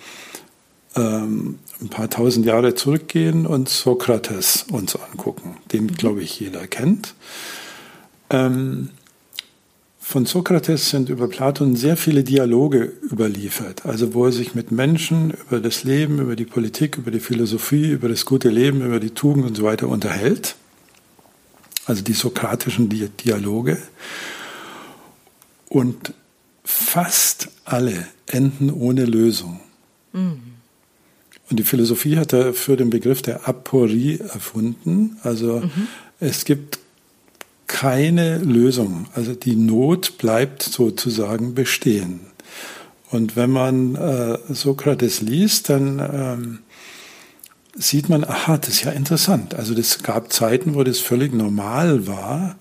ähm, 0.95 1.59
ein 1.81 1.89
paar 1.89 2.09
tausend 2.09 2.45
Jahre 2.45 2.75
zurückgehen 2.75 3.45
und 3.45 3.67
Sokrates 3.67 4.65
uns 4.71 4.95
angucken, 4.95 5.57
den, 5.71 5.85
mhm. 5.85 5.93
glaube 5.97 6.21
ich, 6.21 6.39
jeder 6.39 6.67
kennt. 6.67 7.15
Ähm, 8.29 8.89
von 9.99 10.25
Sokrates 10.25 10.89
sind 10.89 11.09
über 11.09 11.27
Platon 11.29 11.75
sehr 11.75 11.95
viele 11.95 12.23
Dialoge 12.23 12.91
überliefert, 13.09 13.85
also 13.85 14.13
wo 14.13 14.25
er 14.25 14.31
sich 14.33 14.55
mit 14.55 14.69
Menschen 14.69 15.31
über 15.31 15.61
das 15.61 15.85
Leben, 15.85 16.19
über 16.19 16.35
die 16.35 16.45
Politik, 16.45 16.97
über 16.97 17.11
die 17.11 17.21
Philosophie, 17.21 17.91
über 17.91 18.09
das 18.09 18.25
gute 18.25 18.49
Leben, 18.49 18.85
über 18.85 18.99
die 18.99 19.11
Tugend 19.11 19.45
und 19.45 19.55
so 19.55 19.63
weiter 19.63 19.87
unterhält. 19.87 20.55
Also 21.85 22.03
die 22.03 22.13
sokratischen 22.13 22.89
Dialoge. 22.89 23.77
Und 25.69 26.13
fast 26.65 27.49
alle 27.63 28.05
enden 28.27 28.69
ohne 28.69 29.05
Lösung. 29.05 29.61
Mhm. 30.11 30.50
Und 31.51 31.57
die 31.57 31.63
Philosophie 31.63 32.17
hat 32.17 32.31
dafür 32.31 32.77
den 32.77 32.89
Begriff 32.89 33.21
der 33.21 33.47
Aporie 33.47 34.19
erfunden. 34.19 35.17
Also 35.21 35.59
mhm. 35.59 35.87
es 36.21 36.45
gibt 36.45 36.79
keine 37.67 38.37
Lösung. 38.37 39.07
Also 39.13 39.33
die 39.33 39.57
Not 39.57 40.17
bleibt 40.17 40.63
sozusagen 40.63 41.53
bestehen. 41.53 42.21
Und 43.09 43.35
wenn 43.35 43.49
man 43.49 43.95
äh, 43.95 44.37
Sokrates 44.47 45.19
liest, 45.19 45.67
dann 45.67 45.99
ähm, 45.99 46.59
sieht 47.75 48.07
man, 48.07 48.23
aha, 48.23 48.57
das 48.57 48.69
ist 48.69 48.83
ja 48.83 48.91
interessant. 48.91 49.53
Also 49.53 49.73
es 49.73 50.03
gab 50.03 50.31
Zeiten, 50.31 50.73
wo 50.73 50.85
das 50.85 50.99
völlig 50.99 51.33
normal 51.33 52.07
war, 52.07 52.55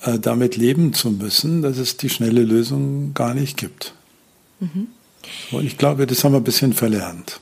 äh, 0.00 0.18
damit 0.18 0.56
leben 0.56 0.94
zu 0.94 1.10
müssen, 1.10 1.60
dass 1.60 1.76
es 1.76 1.98
die 1.98 2.08
schnelle 2.08 2.44
Lösung 2.44 3.12
gar 3.12 3.34
nicht 3.34 3.58
gibt. 3.58 3.92
Mhm. 4.60 4.88
Und 5.50 5.66
ich 5.66 5.76
glaube, 5.76 6.06
das 6.06 6.24
haben 6.24 6.32
wir 6.32 6.40
ein 6.40 6.44
bisschen 6.44 6.72
verlernt. 6.72 7.40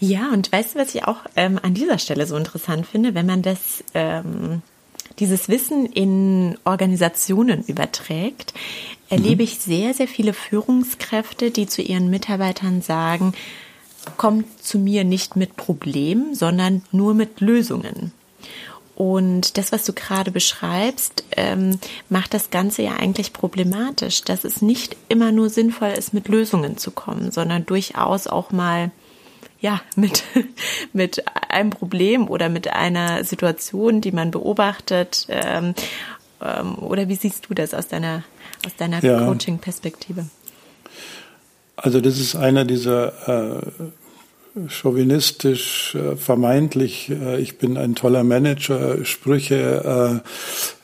Ja, 0.00 0.30
und 0.32 0.50
weißt 0.50 0.74
du, 0.74 0.78
was 0.78 0.94
ich 0.94 1.04
auch 1.04 1.18
ähm, 1.36 1.60
an 1.62 1.74
dieser 1.74 1.98
Stelle 1.98 2.26
so 2.26 2.36
interessant 2.36 2.86
finde, 2.86 3.14
wenn 3.14 3.26
man 3.26 3.42
das, 3.42 3.84
ähm, 3.92 4.62
dieses 5.18 5.48
Wissen 5.50 5.84
in 5.84 6.58
Organisationen 6.64 7.62
überträgt, 7.64 8.54
erlebe 9.10 9.42
mhm. 9.42 9.48
ich 9.48 9.58
sehr, 9.58 9.92
sehr 9.92 10.08
viele 10.08 10.32
Führungskräfte, 10.32 11.50
die 11.50 11.66
zu 11.66 11.82
ihren 11.82 12.08
Mitarbeitern 12.08 12.80
sagen, 12.80 13.34
kommt 14.16 14.62
zu 14.62 14.78
mir 14.78 15.04
nicht 15.04 15.36
mit 15.36 15.56
Problemen, 15.56 16.34
sondern 16.34 16.82
nur 16.90 17.12
mit 17.12 17.42
Lösungen. 17.42 18.12
Und 18.94 19.58
das, 19.58 19.72
was 19.72 19.84
du 19.84 19.92
gerade 19.92 20.30
beschreibst, 20.30 21.24
ähm, 21.36 21.78
macht 22.08 22.32
das 22.32 22.50
Ganze 22.50 22.82
ja 22.82 22.96
eigentlich 22.96 23.34
problematisch, 23.34 24.22
dass 24.22 24.44
es 24.44 24.62
nicht 24.62 24.96
immer 25.08 25.32
nur 25.32 25.50
sinnvoll 25.50 25.90
ist, 25.90 26.14
mit 26.14 26.28
Lösungen 26.28 26.78
zu 26.78 26.90
kommen, 26.90 27.30
sondern 27.30 27.66
durchaus 27.66 28.26
auch 28.26 28.50
mal 28.50 28.90
ja, 29.60 29.80
mit, 29.96 30.24
mit 30.92 31.24
einem 31.48 31.70
Problem 31.70 32.28
oder 32.28 32.48
mit 32.48 32.72
einer 32.72 33.24
Situation, 33.24 34.00
die 34.00 34.12
man 34.12 34.30
beobachtet? 34.30 35.26
Ähm, 35.28 35.74
ähm, 36.42 36.78
oder 36.78 37.08
wie 37.08 37.16
siehst 37.16 37.48
du 37.48 37.54
das 37.54 37.74
aus 37.74 37.88
deiner, 37.88 38.24
aus 38.66 38.74
deiner 38.76 39.02
ja. 39.02 39.26
Coaching-Perspektive? 39.26 40.26
Also 41.76 42.00
das 42.00 42.18
ist 42.18 42.36
einer 42.36 42.64
dieser 42.64 43.56
äh, 43.56 44.68
chauvinistisch, 44.68 45.94
äh, 45.94 46.16
vermeintlich, 46.16 47.10
äh, 47.10 47.40
ich 47.40 47.58
bin 47.58 47.76
ein 47.76 47.94
toller 47.94 48.24
Manager, 48.24 49.04
Sprüche, 49.04 50.22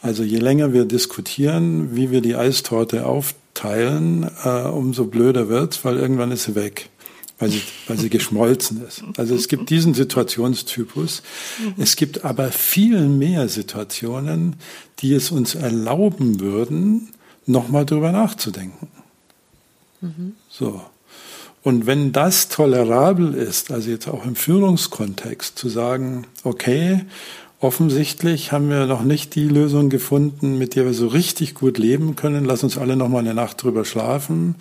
Also 0.00 0.22
je 0.22 0.38
länger 0.38 0.72
wir 0.72 0.86
diskutieren, 0.86 1.94
wie 1.94 2.10
wir 2.10 2.22
die 2.22 2.34
Eistorte 2.34 3.04
aufteilen, 3.04 4.30
äh, 4.42 4.62
umso 4.62 5.04
blöder 5.04 5.50
wird's, 5.50 5.84
weil 5.84 5.98
irgendwann 5.98 6.32
ist 6.32 6.44
sie 6.44 6.54
weg, 6.54 6.88
weil 7.38 7.50
sie, 7.50 7.60
weil 7.88 7.98
sie 7.98 8.08
geschmolzen 8.08 8.82
ist. 8.88 9.04
Also 9.18 9.34
es 9.34 9.48
gibt 9.48 9.68
diesen 9.68 9.92
Situationstypus. 9.92 11.22
Es 11.76 11.96
gibt 11.96 12.24
aber 12.24 12.50
viel 12.52 13.06
mehr 13.06 13.50
Situationen, 13.50 14.56
die 15.00 15.12
es 15.12 15.30
uns 15.30 15.54
erlauben 15.54 16.40
würden, 16.40 17.10
nochmal 17.44 17.84
drüber 17.84 18.12
nachzudenken. 18.12 18.88
Mhm. 20.00 20.32
So. 20.48 20.80
Und 21.64 21.86
wenn 21.86 22.12
das 22.12 22.48
tolerabel 22.50 23.32
ist, 23.32 23.72
also 23.72 23.90
jetzt 23.90 24.06
auch 24.06 24.26
im 24.26 24.36
Führungskontext, 24.36 25.58
zu 25.58 25.70
sagen, 25.70 26.26
okay, 26.44 27.06
offensichtlich 27.58 28.52
haben 28.52 28.68
wir 28.68 28.84
noch 28.84 29.02
nicht 29.02 29.34
die 29.34 29.48
Lösung 29.48 29.88
gefunden, 29.88 30.58
mit 30.58 30.76
der 30.76 30.84
wir 30.84 30.92
so 30.92 31.06
richtig 31.06 31.54
gut 31.54 31.78
leben 31.78 32.16
können, 32.16 32.44
lass 32.44 32.62
uns 32.62 32.76
alle 32.76 32.96
noch 32.96 33.08
mal 33.08 33.20
eine 33.20 33.32
Nacht 33.32 33.62
drüber 33.62 33.86
schlafen 33.86 34.56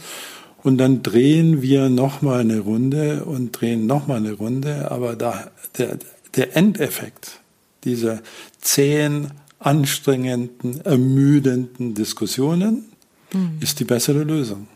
und 0.64 0.78
dann 0.78 1.04
drehen 1.04 1.62
wir 1.62 1.90
noch 1.90 2.22
mal 2.22 2.40
eine 2.40 2.60
Runde 2.60 3.26
und 3.26 3.52
drehen 3.52 3.86
noch 3.86 4.08
mal 4.08 4.16
eine 4.18 4.32
Runde, 4.32 4.90
aber 4.90 5.18
da 5.18 5.52
der, 5.78 5.98
der 6.38 6.56
Endeffekt 6.56 7.42
dieser 7.84 8.22
zähen, 8.62 9.32
anstrengenden, 9.60 10.80
ermüdenden 10.86 11.96
Diskussionen 11.96 12.86
mhm. 13.34 13.58
ist 13.60 13.82
die 13.82 13.86
bessere 13.86 14.24
Lösung. 14.24 14.68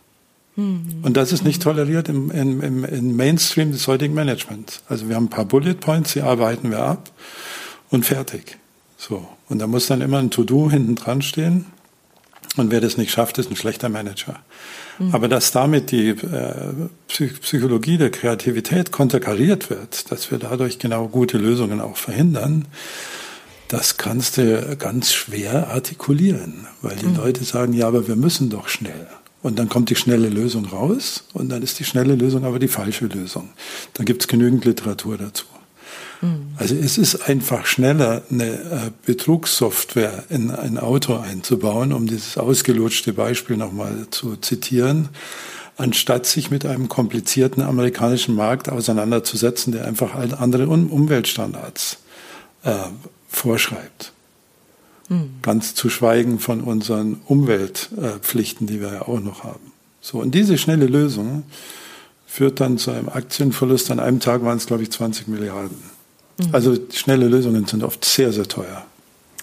Mhm. 0.58 1.00
Und 1.04 1.15
das 1.15 1.32
ist 1.32 1.46
nicht 1.46 1.62
toleriert 1.62 2.10
im, 2.10 2.32
im, 2.32 2.84
im 2.84 3.15
Mainstream 3.15 3.72
des 3.72 3.88
heutigen 3.88 4.13
Managements. 4.13 4.82
Also 4.89 5.08
wir 5.08 5.15
haben 5.15 5.26
ein 5.26 5.30
paar 5.30 5.46
Bullet 5.46 5.76
Points, 5.76 6.13
die 6.13 6.22
arbeiten 6.22 6.72
wir 6.72 6.80
ab 6.80 7.12
und 7.89 8.06
fertig. 8.06 8.58
So. 8.98 9.28
Und 9.48 9.60
da 9.60 9.67
muss 9.67 9.88
dann 9.88 10.02
immer 10.02 10.17
ein 10.17 10.32
To-Do 10.32 10.70
hinten 10.70 10.96
dran 10.96 11.22
stehen. 11.22 11.65
Und 12.58 12.72
wer 12.72 12.82
das 12.82 12.98
nicht 12.98 13.12
schafft, 13.12 13.38
ist 13.38 13.52
ein 13.52 13.56
schlechter 13.56 13.88
Manager. 13.88 14.39
Mhm. 14.98 15.13
Aber 15.13 15.28
dass 15.28 15.52
damit 15.52 15.91
die 15.91 16.10
äh, 16.10 16.89
Psychologie 17.08 17.98
der 17.98 18.10
Kreativität 18.10 18.91
konterkariert 18.91 19.70
wird, 19.70 20.12
dass 20.12 20.32
wir 20.32 20.39
dadurch 20.39 20.80
genau 20.80 21.08
gute 21.08 21.38
Lösungen 21.38 21.80
auch 21.80 21.98
verhindern, 21.98 22.65
das 23.67 23.98
kannst 23.98 24.38
du 24.38 24.76
ganz 24.78 25.13
schwer 25.13 25.67
artikulieren, 25.67 26.67
weil 26.82 26.96
die 26.96 27.06
mhm. 27.06 27.17
Leute 27.17 27.43
sagen, 27.43 27.74
ja, 27.74 27.88
aber 27.88 28.08
wir 28.08 28.15
müssen 28.15 28.50
doch 28.50 28.70
schnell. 28.70 29.08
Und 29.48 29.58
dann 29.58 29.70
kommt 29.70 29.90
die 29.90 29.96
schnelle 29.96 30.28
Lösung 30.28 30.66
raus 30.66 31.24
und 31.32 31.48
dann 31.48 31.62
ist 31.64 31.80
die 31.80 31.86
schnelle 31.86 32.16
Lösung 32.16 32.44
aber 32.44 32.60
die 32.60 32.68
falsche 32.68 33.06
Lösung. 33.06 33.48
Dann 33.94 34.06
gibt 34.06 34.24
es 34.24 34.28
genügend 34.28 34.66
Literatur 34.66 35.18
dazu. 35.18 35.46
Mhm. 36.20 36.48
Also 36.58 36.76
es 36.76 36.98
ist 36.98 37.30
einfach 37.30 37.66
schneller, 37.66 38.24
eine 38.30 38.44
äh, 38.44 38.92
Betrugssoftware 39.06 40.26
in 40.28 40.52
ein 40.52 40.78
Auto 40.78 41.16
einzubauen, 41.16 41.94
um 41.94 42.08
dieses 42.08 42.38
ausgelutschte 42.38 43.14
Beispiel 43.14 43.56
nochmal 43.56 44.08
zu 44.10 44.36
zitieren, 44.36 45.08
anstatt 45.78 46.26
sich 46.26 46.52
mit 46.52 46.66
einem 46.66 46.90
komplizierten 46.90 47.64
amerikanischen 47.64 48.36
Markt 48.36 48.68
auseinanderzusetzen, 48.68 49.72
der 49.72 49.86
einfach 49.86 50.14
andere 50.14 50.68
Umweltstandards 50.68 52.00
äh, 52.64 52.74
vorschreibt. 53.30 54.12
Mhm. 55.10 55.30
Ganz 55.41 55.76
zu 55.76 55.89
schweigen 55.89 56.39
von 56.39 56.62
unseren 56.62 57.22
Umweltpflichten, 57.26 58.67
die 58.67 58.82
wir 58.82 58.93
ja 58.93 59.02
auch 59.04 59.20
noch 59.20 59.43
haben. 59.43 59.72
So, 60.02 60.20
und 60.20 60.32
diese 60.32 60.58
schnelle 60.58 60.86
Lösung 60.86 61.43
führt 62.26 62.60
dann 62.60 62.78
zu 62.78 62.91
einem 62.91 63.10
Aktienverlust. 63.10 63.89
An 63.91 64.00
einem 64.00 64.20
Tag 64.20 64.43
waren 64.43 64.58
es, 64.58 64.67
glaube 64.67 64.84
ich, 64.84 64.91
20 64.91 65.28
Milliarden. 65.28 65.78
Mhm. 66.39 66.50
Also 66.52 66.78
schnelle 66.93 67.28
Lösungen 67.28 67.65
sind 67.65 67.84
oft 67.84 68.04
sehr, 68.06 68.32
sehr 68.32 68.48
teuer. 68.48 68.86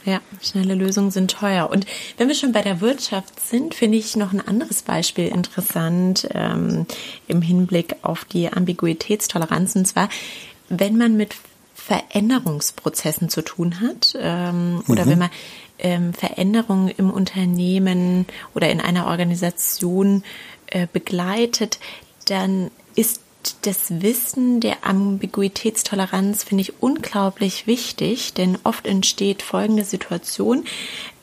Ja, 0.04 0.20
schnelle 0.42 0.74
Lösungen 0.74 1.10
sind 1.10 1.30
teuer. 1.30 1.70
Und 1.70 1.86
wenn 2.18 2.28
wir 2.28 2.34
schon 2.34 2.52
bei 2.52 2.60
der 2.60 2.82
Wirtschaft 2.82 3.40
sind, 3.40 3.74
finde 3.74 3.96
ich 3.96 4.16
noch 4.16 4.34
ein 4.34 4.46
anderes 4.46 4.82
Beispiel 4.82 5.28
interessant 5.28 6.28
ähm, 6.34 6.86
im 7.26 7.40
Hinblick 7.40 7.96
auf 8.02 8.26
die 8.26 8.52
Ambiguitätstoleranz. 8.52 9.76
Und 9.76 9.86
zwar, 9.86 10.10
wenn 10.68 10.98
man 10.98 11.16
mit 11.16 11.34
Veränderungsprozessen 11.86 13.28
zu 13.28 13.42
tun 13.42 13.80
hat 13.80 14.16
ähm, 14.18 14.82
oder 14.88 15.04
mhm. 15.04 15.10
wenn 15.10 15.18
man 15.18 15.30
ähm, 15.78 16.14
Veränderungen 16.14 16.88
im 16.88 17.10
Unternehmen 17.10 18.26
oder 18.54 18.70
in 18.70 18.80
einer 18.80 19.06
Organisation 19.06 20.24
äh, 20.68 20.86
begleitet, 20.90 21.78
dann 22.26 22.70
ist 22.96 23.20
das 23.60 24.00
Wissen 24.00 24.60
der 24.60 24.86
Ambiguitätstoleranz 24.86 26.44
finde 26.44 26.62
ich 26.62 26.80
unglaublich 26.80 27.66
wichtig, 27.66 28.32
denn 28.32 28.56
oft 28.64 28.86
entsteht 28.86 29.42
folgende 29.42 29.84
Situation. 29.84 30.64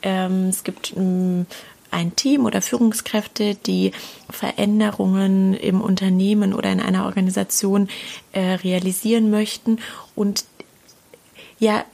Ähm, 0.02 0.44
es 0.48 0.62
gibt 0.62 0.94
ähm, 0.96 1.46
ein 1.92 2.16
Team 2.16 2.46
oder 2.46 2.62
Führungskräfte, 2.62 3.54
die 3.54 3.92
Veränderungen 4.30 5.54
im 5.54 5.80
Unternehmen 5.80 6.54
oder 6.54 6.72
in 6.72 6.80
einer 6.80 7.04
Organisation 7.04 7.88
äh, 8.32 8.40
realisieren 8.40 9.30
möchten 9.30 9.78
und 10.14 10.44
ja, 11.62 11.84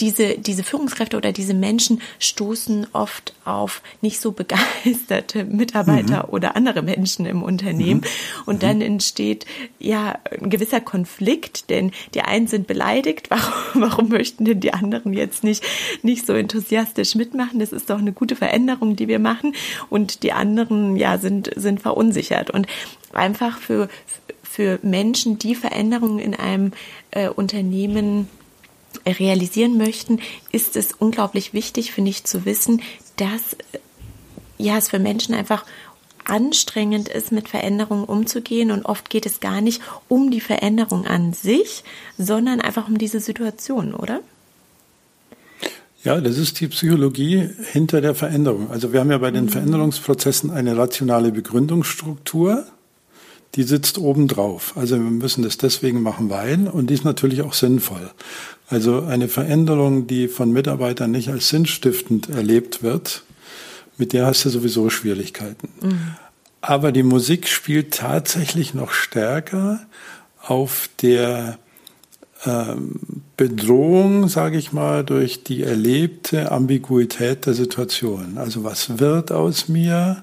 diese, 0.00 0.38
diese 0.38 0.64
Führungskräfte 0.64 1.16
oder 1.16 1.30
diese 1.30 1.54
Menschen 1.54 2.00
stoßen 2.18 2.88
oft 2.92 3.34
auf 3.44 3.82
nicht 4.00 4.20
so 4.20 4.32
begeisterte 4.32 5.44
Mitarbeiter 5.48 6.26
mhm. 6.26 6.34
oder 6.34 6.56
andere 6.56 6.82
Menschen 6.82 7.24
im 7.26 7.42
Unternehmen. 7.42 8.00
Mhm. 8.00 8.42
Und 8.46 8.62
dann 8.64 8.76
mhm. 8.76 8.82
entsteht 8.82 9.46
ja 9.78 10.18
ein 10.40 10.50
gewisser 10.50 10.80
Konflikt, 10.80 11.70
denn 11.70 11.92
die 12.14 12.22
einen 12.22 12.48
sind 12.48 12.66
beleidigt. 12.66 13.30
Warum, 13.30 13.82
warum 13.82 14.08
möchten 14.08 14.44
denn 14.44 14.58
die 14.58 14.74
anderen 14.74 15.12
jetzt 15.12 15.44
nicht, 15.44 15.62
nicht 16.02 16.26
so 16.26 16.32
enthusiastisch 16.32 17.14
mitmachen? 17.14 17.60
Das 17.60 17.70
ist 17.72 17.90
doch 17.90 17.98
eine 17.98 18.12
gute 18.12 18.34
Veränderung, 18.34 18.96
die 18.96 19.06
wir 19.06 19.20
machen. 19.20 19.54
Und 19.88 20.24
die 20.24 20.32
anderen, 20.32 20.96
ja, 20.96 21.18
sind, 21.18 21.50
sind 21.54 21.80
verunsichert. 21.80 22.50
Und 22.50 22.66
einfach 23.12 23.58
für, 23.58 23.88
für 24.42 24.80
Menschen, 24.82 25.38
die 25.38 25.54
Veränderungen 25.54 26.18
in 26.18 26.34
einem 26.34 26.72
äh, 27.12 27.28
Unternehmen 27.28 28.28
realisieren 29.06 29.76
möchten, 29.76 30.20
ist 30.52 30.76
es 30.76 30.92
unglaublich 30.92 31.52
wichtig, 31.52 31.92
finde 31.92 32.10
ich, 32.10 32.24
zu 32.24 32.44
wissen, 32.44 32.82
dass 33.16 33.54
äh, 33.72 33.78
ja, 34.58 34.76
es 34.76 34.90
für 34.90 34.98
Menschen 34.98 35.34
einfach 35.34 35.64
anstrengend 36.24 37.08
ist, 37.08 37.32
mit 37.32 37.48
Veränderungen 37.48 38.04
umzugehen. 38.04 38.70
Und 38.70 38.84
oft 38.84 39.10
geht 39.10 39.26
es 39.26 39.40
gar 39.40 39.60
nicht 39.60 39.80
um 40.08 40.30
die 40.30 40.40
Veränderung 40.40 41.06
an 41.06 41.32
sich, 41.32 41.82
sondern 42.18 42.60
einfach 42.60 42.88
um 42.88 42.98
diese 42.98 43.20
Situation, 43.20 43.94
oder? 43.94 44.20
Ja, 46.04 46.20
das 46.20 46.38
ist 46.38 46.60
die 46.60 46.68
Psychologie 46.68 47.50
hinter 47.72 48.00
der 48.00 48.14
Veränderung. 48.14 48.70
Also 48.70 48.92
wir 48.92 49.00
haben 49.00 49.10
ja 49.10 49.18
bei 49.18 49.30
den 49.30 49.44
mhm. 49.44 49.50
Veränderungsprozessen 49.50 50.50
eine 50.50 50.76
rationale 50.76 51.32
Begründungsstruktur 51.32 52.66
die 53.54 53.64
sitzt 53.64 53.98
oben 53.98 54.28
drauf. 54.28 54.74
Also 54.76 54.96
wir 54.96 55.02
müssen 55.02 55.42
das 55.42 55.58
deswegen 55.58 56.02
machen, 56.02 56.30
weil, 56.30 56.68
und 56.68 56.88
die 56.88 56.94
ist 56.94 57.04
natürlich 57.04 57.42
auch 57.42 57.52
sinnvoll. 57.52 58.10
Also 58.70 59.02
eine 59.02 59.28
Veränderung, 59.28 60.06
die 60.06 60.28
von 60.28 60.52
Mitarbeitern 60.52 61.10
nicht 61.10 61.28
als 61.28 61.48
sinnstiftend 61.48 62.30
erlebt 62.30 62.82
wird, 62.82 63.24
mit 63.98 64.12
der 64.12 64.26
hast 64.26 64.44
du 64.44 64.48
sowieso 64.48 64.88
Schwierigkeiten. 64.90 65.68
Mhm. 65.82 66.14
Aber 66.60 66.92
die 66.92 67.02
Musik 67.02 67.48
spielt 67.48 67.94
tatsächlich 67.94 68.72
noch 68.72 68.92
stärker 68.92 69.80
auf 70.40 70.88
der 71.02 71.58
ähm, 72.46 73.00
Bedrohung, 73.36 74.28
sage 74.28 74.56
ich 74.56 74.72
mal, 74.72 75.04
durch 75.04 75.42
die 75.42 75.62
erlebte 75.62 76.52
Ambiguität 76.52 77.46
der 77.46 77.54
Situation. 77.54 78.38
Also 78.38 78.62
was 78.62 79.00
wird 79.00 79.32
aus 79.32 79.68
mir? 79.68 80.22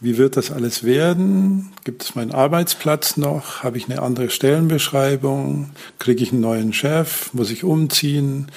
Wie 0.00 0.18
wird 0.18 0.36
das 0.36 0.50
alles 0.50 0.84
werden? 0.84 1.72
Gibt 1.84 2.02
es 2.02 2.14
meinen 2.14 2.32
Arbeitsplatz 2.32 3.16
noch? 3.16 3.62
Habe 3.62 3.78
ich 3.78 3.88
eine 3.88 4.02
andere 4.02 4.28
Stellenbeschreibung? 4.28 5.70
Kriege 5.98 6.22
ich 6.22 6.32
einen 6.32 6.42
neuen 6.42 6.74
Chef? 6.74 7.32
Muss 7.32 7.50
ich 7.50 7.64
umziehen? 7.64 8.50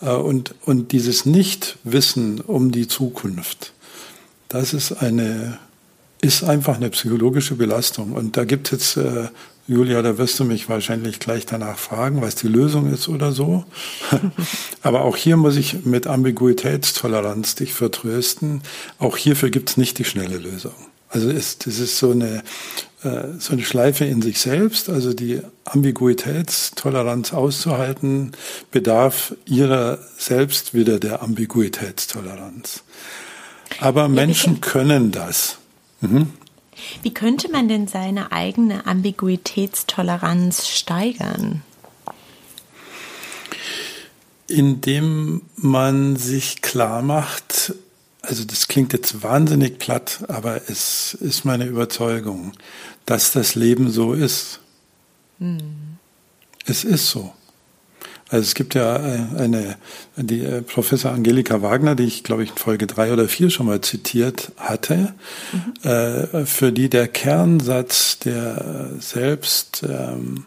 Äh, 0.00 0.10
und, 0.10 0.54
und 0.64 0.92
dieses 0.92 1.26
Nichtwissen 1.26 2.40
um 2.40 2.72
die 2.72 2.88
Zukunft, 2.88 3.72
das 4.48 4.72
ist 4.72 4.92
eine, 4.92 5.58
ist 6.22 6.42
einfach 6.42 6.76
eine 6.76 6.88
psychologische 6.88 7.56
Belastung. 7.56 8.12
Und 8.12 8.38
da 8.38 8.44
gibt 8.44 8.72
es 8.72 8.94
jetzt 8.94 8.96
äh, 8.96 9.28
Julia, 9.68 10.00
da 10.00 10.16
wirst 10.16 10.40
du 10.40 10.44
mich 10.44 10.70
wahrscheinlich 10.70 11.20
gleich 11.20 11.44
danach 11.44 11.78
fragen, 11.78 12.22
was 12.22 12.34
die 12.34 12.48
Lösung 12.48 12.90
ist 12.90 13.06
oder 13.06 13.32
so. 13.32 13.66
Aber 14.82 15.02
auch 15.02 15.14
hier 15.14 15.36
muss 15.36 15.56
ich 15.56 15.84
mit 15.84 16.06
Ambiguitätstoleranz 16.06 17.54
dich 17.54 17.74
vertrösten. 17.74 18.62
Auch 18.98 19.18
hierfür 19.18 19.50
gibt 19.50 19.68
es 19.68 19.76
nicht 19.76 19.98
die 19.98 20.06
schnelle 20.06 20.38
Lösung. 20.38 20.72
Also 21.10 21.28
ist, 21.28 21.66
das 21.66 21.80
ist 21.80 21.98
so 21.98 22.12
eine, 22.12 22.42
äh, 23.02 23.24
so 23.38 23.52
eine 23.52 23.62
Schleife 23.62 24.06
in 24.06 24.22
sich 24.22 24.40
selbst. 24.40 24.88
Also 24.88 25.12
die 25.12 25.42
Ambiguitätstoleranz 25.66 27.34
auszuhalten, 27.34 28.32
bedarf 28.70 29.34
ihrer 29.44 29.98
selbst 30.16 30.72
wieder 30.72 30.98
der 30.98 31.22
Ambiguitätstoleranz. 31.22 32.84
Aber 33.80 34.08
Menschen 34.08 34.62
können 34.62 35.12
das. 35.12 35.58
Mhm. 36.00 36.28
Wie 37.02 37.12
könnte 37.12 37.50
man 37.50 37.68
denn 37.68 37.88
seine 37.88 38.32
eigene 38.32 38.86
Ambiguitätstoleranz 38.86 40.68
steigern? 40.68 41.62
Indem 44.46 45.42
man 45.56 46.16
sich 46.16 46.62
klar 46.62 47.02
macht, 47.02 47.74
also 48.22 48.44
das 48.44 48.68
klingt 48.68 48.92
jetzt 48.92 49.22
wahnsinnig 49.22 49.78
platt, 49.78 50.24
aber 50.28 50.68
es 50.68 51.14
ist 51.14 51.44
meine 51.44 51.66
Überzeugung, 51.66 52.52
dass 53.06 53.32
das 53.32 53.54
Leben 53.54 53.90
so 53.90 54.12
ist. 54.12 54.60
Hm. 55.38 55.96
Es 56.64 56.84
ist 56.84 57.08
so. 57.08 57.32
Also 58.30 58.42
es 58.42 58.54
gibt 58.54 58.74
ja 58.74 58.96
äh, 58.96 59.18
eine, 59.38 59.76
die 60.16 60.44
äh, 60.44 60.62
Professor 60.62 61.12
Angelika 61.12 61.62
Wagner, 61.62 61.94
die 61.94 62.04
ich 62.04 62.24
glaube 62.24 62.42
ich 62.42 62.50
in 62.50 62.56
Folge 62.56 62.86
drei 62.86 63.12
oder 63.12 63.28
vier 63.28 63.50
schon 63.50 63.66
mal 63.66 63.80
zitiert 63.80 64.52
hatte, 64.56 65.14
mhm. 65.52 65.90
äh, 65.90 66.44
für 66.44 66.72
die 66.72 66.90
der 66.90 67.08
Kernsatz 67.08 68.18
der 68.18 68.90
Selbst, 68.98 69.82
ähm, 69.88 70.44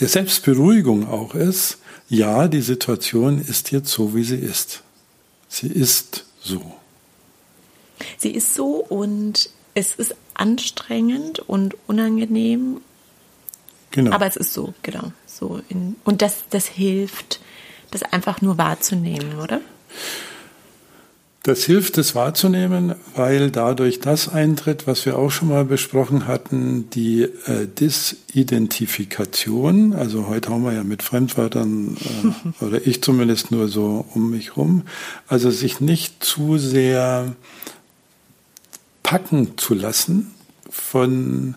der 0.00 0.08
Selbstberuhigung 0.08 1.08
auch 1.08 1.34
ist, 1.34 1.78
ja, 2.08 2.48
die 2.48 2.60
Situation 2.60 3.40
ist 3.40 3.70
jetzt 3.70 3.90
so, 3.90 4.14
wie 4.14 4.24
sie 4.24 4.36
ist. 4.36 4.82
Sie 5.48 5.68
ist 5.68 6.24
so. 6.40 6.60
Sie 8.18 8.30
ist 8.30 8.54
so 8.54 8.84
und 8.88 9.48
es 9.74 9.94
ist 9.94 10.14
anstrengend 10.34 11.38
und 11.38 11.76
unangenehm. 11.86 12.80
Genau. 13.92 14.12
Aber 14.12 14.26
es 14.26 14.36
ist 14.36 14.52
so, 14.52 14.74
genau 14.82 15.12
so 15.42 15.60
in, 15.68 15.96
und 16.04 16.22
das, 16.22 16.44
das 16.50 16.66
hilft, 16.66 17.40
das 17.90 18.02
einfach 18.02 18.40
nur 18.40 18.56
wahrzunehmen, 18.58 19.40
oder? 19.40 19.60
Das 21.42 21.64
hilft, 21.64 21.98
es 21.98 22.14
wahrzunehmen, 22.14 22.94
weil 23.16 23.50
dadurch 23.50 23.98
das 23.98 24.28
eintritt, 24.28 24.86
was 24.86 25.04
wir 25.06 25.18
auch 25.18 25.32
schon 25.32 25.48
mal 25.48 25.64
besprochen 25.64 26.28
hatten, 26.28 26.88
die 26.90 27.22
äh, 27.22 27.66
Disidentifikation. 27.66 29.92
Also 29.92 30.28
heute 30.28 30.50
haben 30.50 30.62
wir 30.62 30.72
ja 30.72 30.84
mit 30.84 31.02
Fremdwörtern, 31.02 31.96
äh, 31.96 32.28
oder 32.64 32.86
ich 32.86 33.02
zumindest 33.02 33.50
nur 33.50 33.66
so 33.66 34.06
um 34.14 34.30
mich 34.30 34.56
rum. 34.56 34.84
Also 35.26 35.50
sich 35.50 35.80
nicht 35.80 36.22
zu 36.22 36.58
sehr 36.58 37.34
packen 39.02 39.58
zu 39.58 39.74
lassen 39.74 40.32
von 40.70 41.56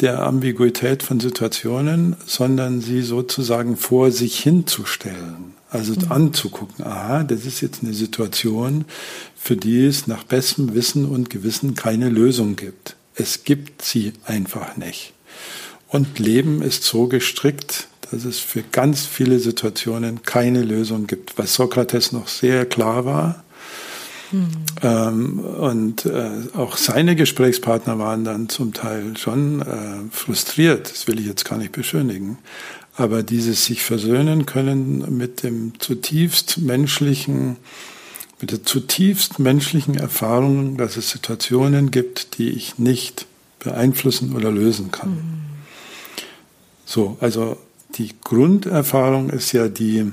der 0.00 0.22
Ambiguität 0.22 1.02
von 1.02 1.18
Situationen, 1.20 2.16
sondern 2.24 2.80
sie 2.80 3.02
sozusagen 3.02 3.76
vor 3.76 4.10
sich 4.10 4.38
hinzustellen. 4.38 5.54
Also 5.70 5.92
mhm. 5.92 6.12
anzugucken, 6.12 6.84
aha, 6.84 7.24
das 7.24 7.44
ist 7.44 7.60
jetzt 7.60 7.82
eine 7.82 7.92
Situation, 7.92 8.84
für 9.36 9.56
die 9.56 9.84
es 9.84 10.06
nach 10.06 10.24
bestem 10.24 10.74
Wissen 10.74 11.04
und 11.04 11.30
Gewissen 11.30 11.74
keine 11.74 12.08
Lösung 12.08 12.56
gibt. 12.56 12.96
Es 13.14 13.44
gibt 13.44 13.82
sie 13.82 14.12
einfach 14.24 14.76
nicht. 14.76 15.12
Und 15.88 16.18
Leben 16.18 16.62
ist 16.62 16.84
so 16.84 17.06
gestrickt, 17.06 17.88
dass 18.10 18.24
es 18.24 18.38
für 18.38 18.62
ganz 18.62 19.04
viele 19.04 19.38
Situationen 19.38 20.22
keine 20.22 20.62
Lösung 20.62 21.06
gibt. 21.06 21.36
Was 21.36 21.54
Sokrates 21.54 22.12
noch 22.12 22.28
sehr 22.28 22.64
klar 22.64 23.04
war, 23.04 23.44
Mhm. 24.32 24.48
Ähm, 24.82 25.38
und 25.38 26.06
äh, 26.06 26.30
auch 26.54 26.76
seine 26.76 27.16
Gesprächspartner 27.16 27.98
waren 27.98 28.24
dann 28.24 28.48
zum 28.48 28.72
Teil 28.72 29.16
schon 29.16 29.62
äh, 29.62 30.10
frustriert. 30.10 30.90
Das 30.90 31.08
will 31.08 31.18
ich 31.18 31.26
jetzt 31.26 31.44
gar 31.44 31.58
nicht 31.58 31.72
beschönigen. 31.72 32.38
Aber 32.96 33.22
dieses 33.22 33.64
sich 33.64 33.82
versöhnen 33.82 34.44
können 34.44 35.16
mit 35.16 35.42
dem 35.42 35.78
zutiefst 35.78 36.58
menschlichen, 36.58 37.56
mit 38.40 38.50
der 38.50 38.64
zutiefst 38.64 39.38
menschlichen 39.38 39.94
Erfahrung, 39.94 40.76
dass 40.76 40.96
es 40.96 41.10
Situationen 41.10 41.90
gibt, 41.90 42.38
die 42.38 42.50
ich 42.50 42.78
nicht 42.78 43.26
beeinflussen 43.60 44.34
oder 44.34 44.50
lösen 44.50 44.90
kann. 44.90 45.10
Mhm. 45.10 45.38
So, 46.84 47.16
also 47.20 47.58
die 47.96 48.14
Grunderfahrung 48.22 49.30
ist 49.30 49.52
ja 49.52 49.68
die, 49.68 50.10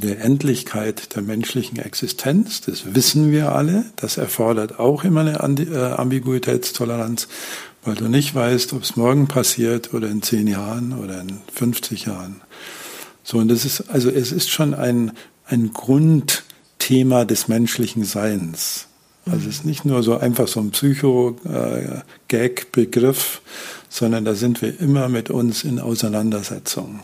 der 0.00 0.22
Endlichkeit 0.22 1.14
der 1.14 1.22
menschlichen 1.22 1.78
Existenz. 1.78 2.62
Das 2.62 2.94
wissen 2.94 3.30
wir 3.30 3.52
alle. 3.52 3.84
Das 3.96 4.16
erfordert 4.16 4.78
auch 4.78 5.04
immer 5.04 5.20
eine 5.20 5.62
äh, 5.62 5.92
Ambiguitätstoleranz, 5.92 7.28
weil 7.84 7.94
du 7.94 8.08
nicht 8.08 8.34
weißt, 8.34 8.72
ob 8.72 8.82
es 8.82 8.96
morgen 8.96 9.28
passiert 9.28 9.94
oder 9.94 10.08
in 10.08 10.22
zehn 10.22 10.46
Jahren 10.46 10.98
oder 10.98 11.20
in 11.20 11.40
50 11.52 12.06
Jahren. 12.06 12.40
So, 13.22 13.38
und 13.38 13.48
das 13.48 13.64
ist, 13.64 13.90
also 13.90 14.10
es 14.10 14.32
ist 14.32 14.50
schon 14.50 14.74
ein, 14.74 15.12
ein 15.46 15.72
Grundthema 15.72 17.24
des 17.24 17.48
menschlichen 17.48 18.04
Seins. 18.04 18.86
Also 19.26 19.48
es 19.48 19.56
ist 19.56 19.66
nicht 19.66 19.84
nur 19.84 20.02
so 20.02 20.18
einfach 20.18 20.48
so 20.48 20.58
ein 20.60 20.70
Psycho-Gag-Begriff, 20.70 23.42
sondern 23.88 24.24
da 24.24 24.34
sind 24.34 24.62
wir 24.62 24.80
immer 24.80 25.08
mit 25.08 25.30
uns 25.30 25.62
in 25.62 25.78
Auseinandersetzung. 25.78 27.00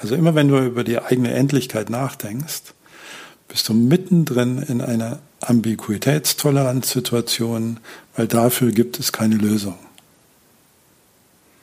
Also 0.00 0.14
immer 0.14 0.34
wenn 0.34 0.48
du 0.48 0.58
über 0.58 0.82
die 0.82 0.98
eigene 0.98 1.34
Endlichkeit 1.34 1.90
nachdenkst, 1.90 2.72
bist 3.48 3.68
du 3.68 3.74
mittendrin 3.74 4.62
in 4.62 4.80
einer 4.80 5.18
Ambiguitätstoleranzsituation, 5.40 7.80
weil 8.16 8.26
dafür 8.26 8.72
gibt 8.72 8.98
es 8.98 9.12
keine 9.12 9.36
Lösung. 9.36 9.76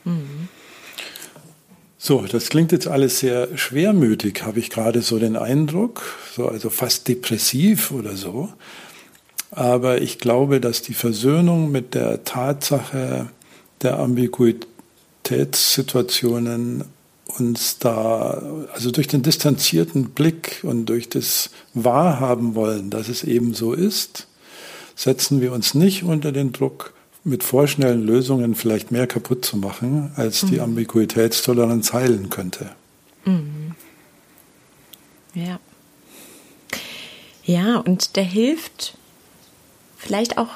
Mhm. 0.05 0.49
So, 1.97 2.21
das 2.21 2.49
klingt 2.49 2.71
jetzt 2.71 2.87
alles 2.87 3.17
sehr 3.19 3.57
schwermütig, 3.57 4.43
habe 4.43 4.59
ich 4.59 4.69
gerade 4.69 5.01
so 5.01 5.17
den 5.17 5.35
Eindruck, 5.35 6.03
so 6.35 6.47
also 6.47 6.69
fast 6.69 7.07
depressiv 7.07 7.89
oder 7.91 8.15
so. 8.15 8.49
Aber 9.49 9.99
ich 9.99 10.19
glaube, 10.19 10.61
dass 10.61 10.83
die 10.83 10.93
Versöhnung 10.93 11.71
mit 11.71 11.95
der 11.95 12.23
Tatsache 12.23 13.31
der 13.81 13.97
Ambiguitätssituationen 13.97 16.83
uns 17.39 17.79
da, 17.79 18.41
also 18.73 18.91
durch 18.91 19.07
den 19.07 19.21
distanzierten 19.21 20.09
Blick 20.09 20.59
und 20.63 20.87
durch 20.87 21.09
das 21.09 21.49
Wahrhaben 21.73 22.55
wollen, 22.55 22.89
dass 22.89 23.09
es 23.09 23.23
eben 23.23 23.53
so 23.53 23.73
ist, 23.73 24.27
setzen 24.95 25.41
wir 25.41 25.51
uns 25.53 25.73
nicht 25.73 26.03
unter 26.03 26.31
den 26.31 26.51
Druck, 26.51 26.93
mit 27.27 27.43
vorschnellen 27.43 28.05
Lösungen 28.05 28.55
vielleicht 28.55 28.91
mehr 28.91 29.05
kaputt 29.05 29.43
zu 29.43 29.57
machen, 29.57 30.11
als 30.15 30.41
die 30.41 30.55
mhm. 30.55 30.61
Ambiguitätstoleranz 30.61 31.91
heilen 31.91 32.29
könnte. 32.29 32.71
Mhm. 33.25 33.75
Ja. 35.33 35.59
Ja, 37.43 37.77
und 37.77 38.15
der 38.15 38.23
hilft 38.23 38.97
vielleicht 39.97 40.37
auch, 40.37 40.49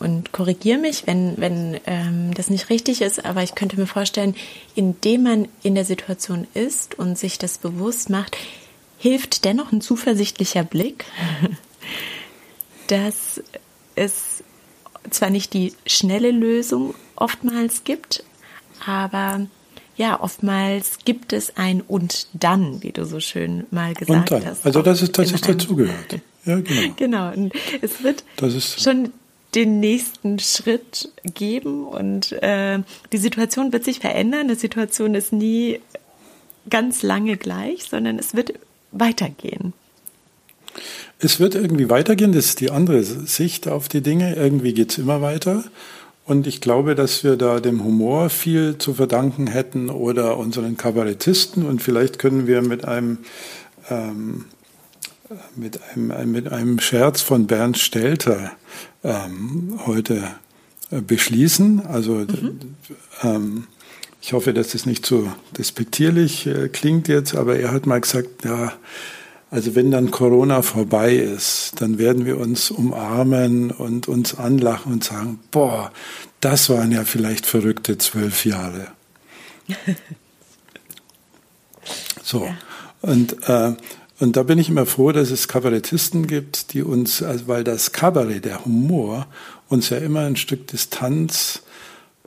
und 0.00 0.32
korrigiere 0.32 0.78
mich, 0.78 1.06
wenn, 1.06 1.34
wenn 1.38 1.80
ähm, 1.86 2.32
das 2.34 2.50
nicht 2.50 2.70
richtig 2.70 3.02
ist, 3.02 3.24
aber 3.24 3.42
ich 3.42 3.54
könnte 3.54 3.78
mir 3.78 3.86
vorstellen, 3.86 4.34
indem 4.74 5.24
man 5.24 5.48
in 5.62 5.74
der 5.74 5.84
Situation 5.84 6.46
ist 6.54 6.98
und 6.98 7.18
sich 7.18 7.38
das 7.38 7.58
bewusst 7.58 8.10
macht, 8.10 8.36
hilft 8.98 9.44
dennoch 9.44 9.72
ein 9.72 9.80
zuversichtlicher 9.80 10.64
Blick, 10.64 11.04
dass 12.88 13.42
es 13.94 14.42
zwar 15.10 15.30
nicht 15.30 15.52
die 15.52 15.74
schnelle 15.86 16.30
Lösung 16.30 16.94
oftmals 17.16 17.84
gibt, 17.84 18.24
aber 18.84 19.46
ja, 19.96 20.20
oftmals 20.20 20.98
gibt 21.04 21.32
es 21.32 21.56
ein 21.56 21.80
und 21.80 22.28
dann, 22.32 22.82
wie 22.84 22.92
du 22.92 23.04
so 23.04 23.18
schön 23.18 23.66
mal 23.72 23.94
gesagt 23.94 24.30
und 24.30 24.42
dann. 24.42 24.50
hast. 24.50 24.64
Also 24.64 24.80
das 24.80 25.02
ist, 25.02 25.18
das 25.18 25.32
ist 25.32 25.48
dazugehört. 25.48 26.20
Ja, 26.44 26.60
genau. 26.60 26.92
genau. 26.96 27.32
Und 27.32 27.52
es 27.82 28.02
wird 28.04 28.22
schon 28.78 29.12
den 29.54 29.80
nächsten 29.80 30.38
Schritt 30.38 31.10
geben 31.22 31.86
und 31.86 32.32
äh, 32.42 32.80
die 33.12 33.18
Situation 33.18 33.72
wird 33.72 33.84
sich 33.84 34.00
verändern. 34.00 34.48
Die 34.48 34.54
Situation 34.54 35.14
ist 35.14 35.32
nie 35.32 35.80
ganz 36.68 37.02
lange 37.02 37.36
gleich, 37.36 37.84
sondern 37.84 38.18
es 38.18 38.34
wird 38.34 38.52
weitergehen. 38.90 39.72
Es 41.18 41.40
wird 41.40 41.54
irgendwie 41.54 41.90
weitergehen, 41.90 42.32
das 42.32 42.46
ist 42.46 42.60
die 42.60 42.70
andere 42.70 43.02
Sicht 43.02 43.68
auf 43.68 43.88
die 43.88 44.02
Dinge. 44.02 44.36
Irgendwie 44.36 44.74
geht 44.74 44.92
es 44.92 44.98
immer 44.98 45.20
weiter. 45.20 45.64
Und 46.24 46.46
ich 46.46 46.60
glaube, 46.60 46.94
dass 46.94 47.24
wir 47.24 47.36
da 47.36 47.58
dem 47.58 47.82
Humor 47.82 48.28
viel 48.28 48.76
zu 48.76 48.94
verdanken 48.94 49.46
hätten 49.46 49.88
oder 49.88 50.36
unseren 50.36 50.76
Kabarettisten. 50.76 51.64
Und 51.64 51.82
vielleicht 51.82 52.18
können 52.18 52.46
wir 52.46 52.60
mit 52.60 52.84
einem, 52.84 53.18
ähm, 53.88 54.44
mit 55.56 55.80
einem, 55.82 56.32
mit 56.32 56.52
einem 56.52 56.80
Scherz 56.80 57.20
von 57.20 57.46
Bernd 57.46 57.78
Stelter 57.78 58.52
ähm, 59.04 59.80
heute 59.86 60.22
äh, 60.90 61.00
beschließen. 61.00 61.86
Also 61.86 62.14
mhm. 62.14 62.76
ähm, 63.22 63.66
ich 64.20 64.32
hoffe, 64.32 64.52
dass 64.52 64.68
das 64.68 64.86
nicht 64.86 65.06
so 65.06 65.30
despektierlich 65.56 66.46
äh, 66.46 66.68
klingt 66.68 67.08
jetzt, 67.08 67.34
aber 67.34 67.58
er 67.58 67.72
hat 67.72 67.86
mal 67.86 68.00
gesagt, 68.00 68.44
ja, 68.44 68.72
also 69.50 69.74
wenn 69.74 69.90
dann 69.90 70.10
Corona 70.10 70.60
vorbei 70.60 71.14
ist, 71.14 71.72
dann 71.80 71.98
werden 71.98 72.26
wir 72.26 72.38
uns 72.38 72.70
umarmen 72.70 73.70
und 73.70 74.06
uns 74.06 74.34
anlachen 74.34 74.92
und 74.92 75.04
sagen, 75.04 75.40
boah, 75.50 75.90
das 76.40 76.68
waren 76.68 76.92
ja 76.92 77.04
vielleicht 77.04 77.46
verrückte 77.46 77.96
zwölf 77.96 78.44
Jahre. 78.44 78.88
so. 82.22 82.44
Ja. 82.44 82.56
Und, 83.00 83.48
äh, 83.48 83.74
und 84.20 84.36
da 84.36 84.42
bin 84.42 84.58
ich 84.58 84.68
immer 84.68 84.86
froh, 84.86 85.12
dass 85.12 85.30
es 85.30 85.48
Kabarettisten 85.48 86.26
gibt, 86.26 86.72
die 86.72 86.82
uns, 86.82 87.22
also 87.22 87.46
weil 87.46 87.64
das 87.64 87.92
Kabarett, 87.92 88.44
der 88.44 88.64
Humor, 88.64 89.26
uns 89.68 89.90
ja 89.90 89.98
immer 89.98 90.20
ein 90.20 90.36
Stück 90.36 90.66
Distanz 90.66 91.62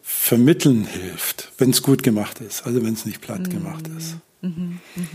vermitteln 0.01 0.85
hilft, 0.85 1.51
wenn 1.57 1.71
es 1.71 1.81
gut 1.81 2.03
gemacht 2.03 2.39
ist, 2.41 2.65
also 2.65 2.83
wenn 2.83 2.93
es 2.93 3.05
nicht 3.05 3.21
platt 3.21 3.41
mhm. 3.41 3.49
gemacht 3.49 3.89
ist. 3.97 4.17
Mhm. 4.41 4.79
Mhm. 4.95 5.07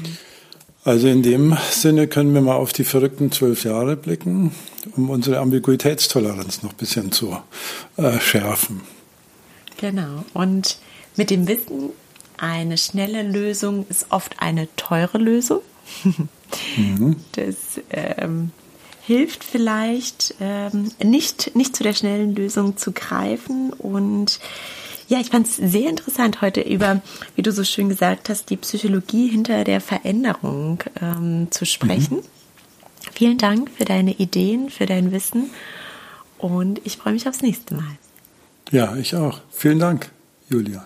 Also 0.84 1.08
in 1.08 1.22
dem 1.22 1.56
Sinne 1.70 2.06
können 2.06 2.32
wir 2.32 2.40
mal 2.40 2.54
auf 2.54 2.72
die 2.72 2.84
verrückten 2.84 3.32
zwölf 3.32 3.64
Jahre 3.64 3.96
blicken, 3.96 4.52
um 4.94 5.10
unsere 5.10 5.38
Ambiguitätstoleranz 5.38 6.62
noch 6.62 6.70
ein 6.70 6.76
bisschen 6.76 7.10
zu 7.10 7.36
äh, 7.96 8.20
schärfen. 8.20 8.82
Genau. 9.78 10.24
Und 10.32 10.78
mit 11.16 11.30
dem 11.30 11.48
Wissen, 11.48 11.90
eine 12.36 12.78
schnelle 12.78 13.22
Lösung 13.22 13.86
ist 13.88 14.06
oft 14.10 14.36
eine 14.38 14.68
teure 14.76 15.18
Lösung. 15.18 15.60
Mhm. 16.76 17.16
Das 17.32 17.80
ähm, 17.90 18.50
hilft 19.02 19.44
vielleicht, 19.44 20.34
ähm, 20.40 20.90
nicht, 21.02 21.54
nicht 21.54 21.76
zu 21.76 21.82
der 21.82 21.92
schnellen 21.94 22.34
Lösung 22.34 22.76
zu 22.76 22.92
greifen 22.92 23.72
und 23.72 24.40
ja, 25.08 25.20
ich 25.20 25.30
fand 25.30 25.46
es 25.46 25.56
sehr 25.56 25.88
interessant 25.88 26.42
heute 26.42 26.60
über, 26.62 27.00
wie 27.36 27.42
du 27.42 27.52
so 27.52 27.62
schön 27.62 27.88
gesagt 27.88 28.28
hast, 28.28 28.50
die 28.50 28.56
Psychologie 28.56 29.28
hinter 29.28 29.62
der 29.62 29.80
Veränderung 29.80 30.82
ähm, 31.00 31.46
zu 31.50 31.64
sprechen. 31.64 32.16
Mhm. 32.16 32.22
Vielen 33.12 33.38
Dank 33.38 33.70
für 33.70 33.84
deine 33.84 34.14
Ideen, 34.14 34.68
für 34.68 34.86
dein 34.86 35.12
Wissen 35.12 35.50
und 36.38 36.80
ich 36.84 36.96
freue 36.96 37.12
mich 37.12 37.28
aufs 37.28 37.42
nächste 37.42 37.74
Mal. 37.74 37.96
Ja, 38.72 38.96
ich 38.96 39.14
auch. 39.14 39.40
Vielen 39.50 39.78
Dank, 39.78 40.10
Julia. 40.48 40.84